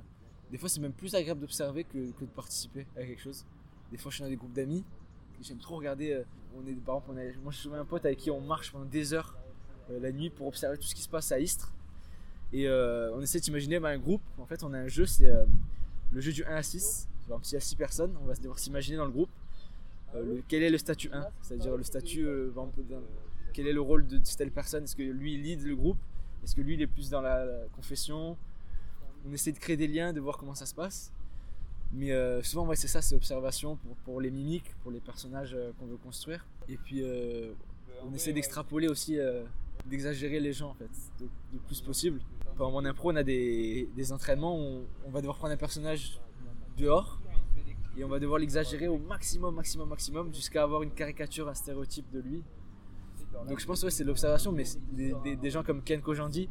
des 0.51 0.57
fois 0.57 0.67
c'est 0.67 0.81
même 0.81 0.93
plus 0.93 1.15
agréable 1.15 1.39
d'observer 1.39 1.85
que, 1.85 1.97
de 1.97 2.25
participer 2.35 2.85
à 2.97 3.05
quelque 3.05 3.21
chose. 3.21 3.45
Des 3.91 3.97
fois 3.97 4.11
je 4.11 4.15
suis 4.15 4.23
dans 4.23 4.29
des 4.29 4.35
groupes 4.35 4.53
d'amis. 4.53 4.83
J'aime 5.41 5.57
trop 5.57 5.77
regarder. 5.77 6.13
Euh, 6.13 6.23
on 6.55 6.67
est, 6.67 6.73
par 6.73 6.97
exemple, 6.97 7.39
moi 7.43 7.51
je 7.51 7.57
suis 7.57 7.73
un 7.73 7.85
pote 7.85 8.05
avec 8.05 8.19
qui 8.19 8.29
on 8.31 8.41
marche 8.41 8.71
pendant 8.71 8.85
des 8.85 9.13
heures 9.13 9.37
la 9.89 10.11
nuit 10.11 10.29
pour 10.29 10.47
observer 10.47 10.77
tout 10.77 10.87
ce 10.87 10.95
qui 10.95 11.01
se 11.01 11.09
passe 11.09 11.31
à 11.31 11.39
Istres. 11.39 11.73
Et 12.53 12.69
on 12.69 13.21
essaie 13.21 13.39
d'imaginer 13.39 13.79
bah, 13.79 13.89
un 13.89 13.97
groupe. 13.97 14.21
En 14.37 14.45
fait, 14.45 14.63
on 14.63 14.73
a 14.73 14.77
un 14.77 14.87
jeu, 14.87 15.05
c'est 15.05 15.31
le 16.11 16.21
jeu 16.21 16.33
du 16.33 16.43
1 16.43 16.55
à 16.55 16.63
6. 16.63 17.07
Par 17.07 17.23
exemple, 17.27 17.45
s'il 17.45 17.53
y 17.53 17.57
a 17.57 17.61
6 17.61 17.75
personnes, 17.77 18.13
on 18.21 18.25
va 18.25 18.33
devoir 18.35 18.59
s'imaginer 18.59 18.97
dans 18.97 19.05
le 19.05 19.11
groupe 19.11 19.29
euh, 20.15 20.41
quel 20.47 20.63
est 20.63 20.69
le 20.69 20.77
statut 20.77 21.09
1, 21.11 21.25
c'est-à-dire 21.41 21.77
le 21.77 21.83
statut, 21.83 22.25
euh, 22.25 22.51
quel 23.53 23.67
est 23.67 23.73
le 23.73 23.81
rôle 23.81 24.07
de, 24.07 24.17
telle 24.17 24.51
personne, 24.51 24.83
est-ce 24.83 24.95
que 24.95 25.03
lui 25.03 25.35
il 25.35 25.41
lead 25.41 25.63
le 25.63 25.75
groupe, 25.75 25.97
est-ce 26.43 26.55
que 26.55 26.61
lui 26.61 26.73
il 26.73 26.81
est 26.81 26.87
plus 26.87 27.09
dans 27.09 27.21
la, 27.21 27.45
confession, 27.75 28.37
on 29.25 29.31
essaie 29.31 29.53
de 29.53 29.59
créer 29.59 29.77
des 29.77 29.87
liens, 29.87 30.11
de 30.11 30.19
voir 30.19 30.37
comment 30.37 30.55
ça 30.55 30.65
se 30.65 30.75
passe. 30.75 31.13
Mais 31.93 32.11
euh, 32.11 32.41
souvent, 32.41 32.65
ouais, 32.67 32.75
c'est 32.75 32.87
ça, 32.87 33.01
c'est 33.01 33.15
observation 33.15 33.75
pour, 33.75 33.95
pour, 33.97 34.21
les 34.21 34.31
mimiques, 34.31 34.73
pour 34.81 34.91
les 34.91 34.99
personnages 34.99 35.57
qu'on 35.77 35.85
veut 35.85 35.97
construire. 35.97 36.45
Et 36.69 36.77
puis, 36.77 37.03
on 38.05 38.13
essaie 38.13 38.33
d'extrapoler 38.33 38.87
aussi, 38.87 39.17
d'exagérer 39.85 40.39
les 40.39 40.53
gens 40.53 40.69
en 40.69 40.73
fait, 40.73 40.89
le, 41.19 41.59
plus 41.59 41.81
possible. 41.81 42.21
Pendant 42.55 42.71
mon 42.71 42.85
impro, 42.85 43.11
on 43.11 43.15
a 43.15 43.23
des, 43.23 43.89
des 43.95 44.11
entraînements 44.11 44.57
où 44.57 44.85
on 45.05 45.09
va 45.09 45.19
devoir 45.19 45.37
prendre 45.37 45.53
un 45.53 45.57
personnage 45.57 46.19
dehors 46.77 47.19
et 47.97 48.03
on 48.03 48.07
va 48.07 48.19
devoir 48.19 48.39
l'exagérer 48.39 48.87
au 48.87 48.97
maximum, 48.97 49.55
maximum, 49.55 49.89
maximum 49.89 50.33
jusqu'à 50.33 50.63
avoir 50.63 50.83
une 50.83 50.91
caricature, 50.91 51.49
un 51.49 51.53
stéréotype 51.53 52.09
de 52.11 52.19
lui. 52.19 52.43
Donc 53.47 53.59
je 53.59 53.65
pense 53.65 53.81
que 53.81 53.89
c'est 53.89 54.03
l'observation, 54.03 54.51
mais 54.51 54.63
des, 54.91 55.49
gens 55.49 55.63
comme 55.63 55.81
Ken 55.83 56.01
Kojandi 56.01 56.49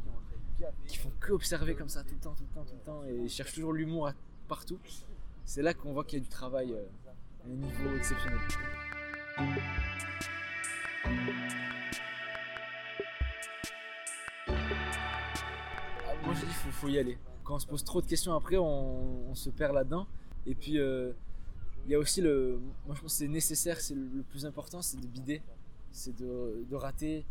qui 0.86 0.98
font 0.98 1.10
que 1.20 1.32
observer 1.32 1.74
comme 1.74 1.88
ça 1.88 2.04
tout 2.04 2.14
le 2.14 2.20
temps, 2.20 2.34
tout 2.34 2.44
le 2.48 2.54
temps, 2.54 2.64
tout 2.64 2.74
le 2.74 2.84
temps 2.84 3.04
et 3.04 3.28
cherchent 3.28 3.54
toujours 3.54 3.72
l'humour 3.72 4.10
partout. 4.48 4.78
C'est 5.52 5.62
là 5.62 5.74
qu'on 5.74 5.92
voit 5.92 6.04
qu'il 6.04 6.20
y 6.20 6.22
a 6.22 6.24
du 6.24 6.30
travail 6.30 6.72
euh, 6.72 6.84
à 7.42 7.48
un 7.48 7.54
niveau 7.56 7.96
exceptionnel. 7.96 8.38
Ah, 9.36 9.42
moi 16.24 16.34
je 16.34 16.40
dis 16.42 16.46
qu'il 16.46 16.70
faut, 16.70 16.86
y 16.86 17.00
aller. 17.00 17.18
Quand 17.42 17.56
on 17.56 17.58
se 17.58 17.66
pose 17.66 17.82
trop 17.82 18.00
de 18.00 18.06
questions 18.06 18.32
après, 18.32 18.58
on, 18.58 19.34
se 19.34 19.50
perd 19.50 19.74
là-dedans. 19.74 20.06
Et 20.46 20.54
puis 20.54 20.78
euh, 20.78 21.14
il 21.84 21.90
y 21.90 21.96
a 21.96 21.98
aussi 21.98 22.20
le. 22.20 22.60
Moi, 22.86 22.94
je 22.94 23.00
pense 23.00 23.14
que 23.14 23.18
c'est 23.18 23.26
nécessaire, 23.26 23.80
c'est 23.80 23.96
le, 23.96 24.22
plus 24.22 24.46
important, 24.46 24.82
c'est 24.82 25.00
de 25.00 25.06
bider, 25.08 25.42
c'est 25.90 26.14
de, 26.14 26.64
de, 26.70 26.76
rater. 26.76 27.26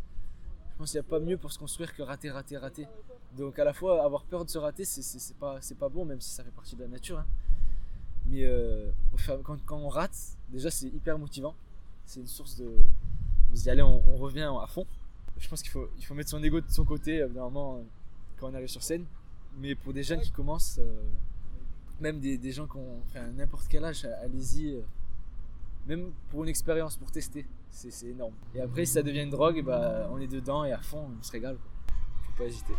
Je 0.72 0.76
pense 0.76 0.90
qu'il 0.90 1.00
n'y 1.00 1.06
a 1.06 1.08
pas 1.08 1.20
mieux 1.20 1.38
pour 1.38 1.52
se 1.52 1.58
construire 1.58 1.94
que 1.94 2.02
rater, 2.02 2.30
rater, 2.30 2.58
rater. 2.58 2.86
Donc, 3.38 3.58
à 3.58 3.64
la 3.64 3.72
fois, 3.72 4.04
avoir 4.04 4.24
peur 4.24 4.44
de 4.44 4.50
se 4.50 4.58
rater, 4.58 4.84
c'est 4.84 5.36
pas, 5.38 5.58
pas 5.78 5.88
bon, 5.88 6.04
même 6.04 6.20
si 6.20 6.28
ça 6.28 6.44
fait 6.44 6.50
partie 6.50 6.76
de 6.76 6.82
la 6.82 6.88
nature. 6.88 7.18
Hein. 7.18 7.26
Mais 8.26 8.44
euh, 8.44 8.90
quand, 9.44 9.58
on 9.70 9.88
rate, 9.88 10.16
déjà, 10.50 10.70
c'est 10.70 10.86
hyper 10.86 11.18
motivant. 11.18 11.54
C'est 12.04 12.20
une 12.20 12.26
source 12.26 12.56
de. 12.56 12.70
On 13.52 13.56
se 13.56 13.62
dit, 13.62 13.70
allez, 13.70 13.82
on, 13.82 14.16
revient 14.16 14.50
à 14.62 14.66
fond. 14.66 14.86
Je 15.38 15.48
pense 15.48 15.62
qu'il 15.62 15.70
faut, 15.70 15.88
il 15.98 16.04
faut 16.04 16.14
mettre 16.14 16.30
son 16.30 16.42
ego 16.42 16.60
de 16.60 16.70
son 16.70 16.84
côté, 16.84 17.26
normalement, 17.34 17.76
euh, 17.76 17.82
quand 18.38 18.50
on 18.50 18.54
arrive 18.54 18.68
sur 18.68 18.82
scène. 18.82 19.04
Mais 19.58 19.74
pour 19.74 19.92
des 19.92 20.02
jeunes 20.02 20.20
qui 20.20 20.30
commencent. 20.30 20.78
Euh, 20.78 21.02
même 22.00 22.18
des, 22.18 22.52
gens 22.52 22.66
qui 22.66 22.76
ont 22.76 23.02
n'importe 23.36 23.66
quel 23.68 23.84
âge, 23.84 24.06
allez-y. 24.22 24.74
Euh, 24.74 24.80
même 25.86 26.12
pour 26.30 26.42
une 26.42 26.48
expérience, 26.48 26.96
pour 26.96 27.10
tester, 27.10 27.46
c'est 27.70 28.06
énorme. 28.06 28.34
Et 28.54 28.60
après, 28.60 28.84
si 28.84 28.92
ça 28.92 29.02
devient 29.02 29.22
une 29.22 29.30
drogue, 29.30 29.62
bah, 29.64 30.08
on 30.10 30.20
est 30.20 30.26
dedans 30.26 30.64
et 30.64 30.72
à 30.72 30.80
fond, 30.80 31.08
on 31.18 31.22
se 31.22 31.32
régale. 31.32 31.56
Faut 32.22 32.32
pas 32.38 32.44
hésiter. 32.44 32.74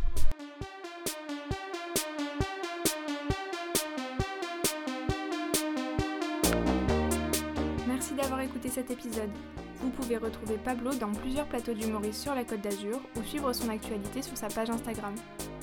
D'avoir 8.42 8.56
écouté 8.56 8.70
cet 8.70 8.92
épisode. 8.92 9.30
Vous 9.82 9.90
pouvez 9.90 10.18
retrouver 10.18 10.58
Pablo 10.58 10.92
dans 10.94 11.12
plusieurs 11.12 11.48
plateaux 11.48 11.74
d'humoristes 11.74 12.22
sur 12.22 12.36
la 12.36 12.44
Côte 12.44 12.62
d'Azur 12.62 13.00
ou 13.16 13.24
suivre 13.24 13.52
son 13.54 13.70
actualité 13.70 14.22
sur 14.22 14.38
sa 14.38 14.48
page 14.48 14.70
Instagram. 14.70 15.14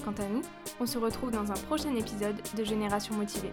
Quant 0.04 0.14
à 0.18 0.28
nous, 0.28 0.42
on 0.80 0.86
se 0.86 0.98
retrouve 0.98 1.30
dans 1.30 1.50
un 1.50 1.56
prochain 1.66 1.94
épisode 1.94 2.36
de 2.56 2.64
Génération 2.64 3.14
Motivée. 3.14 3.52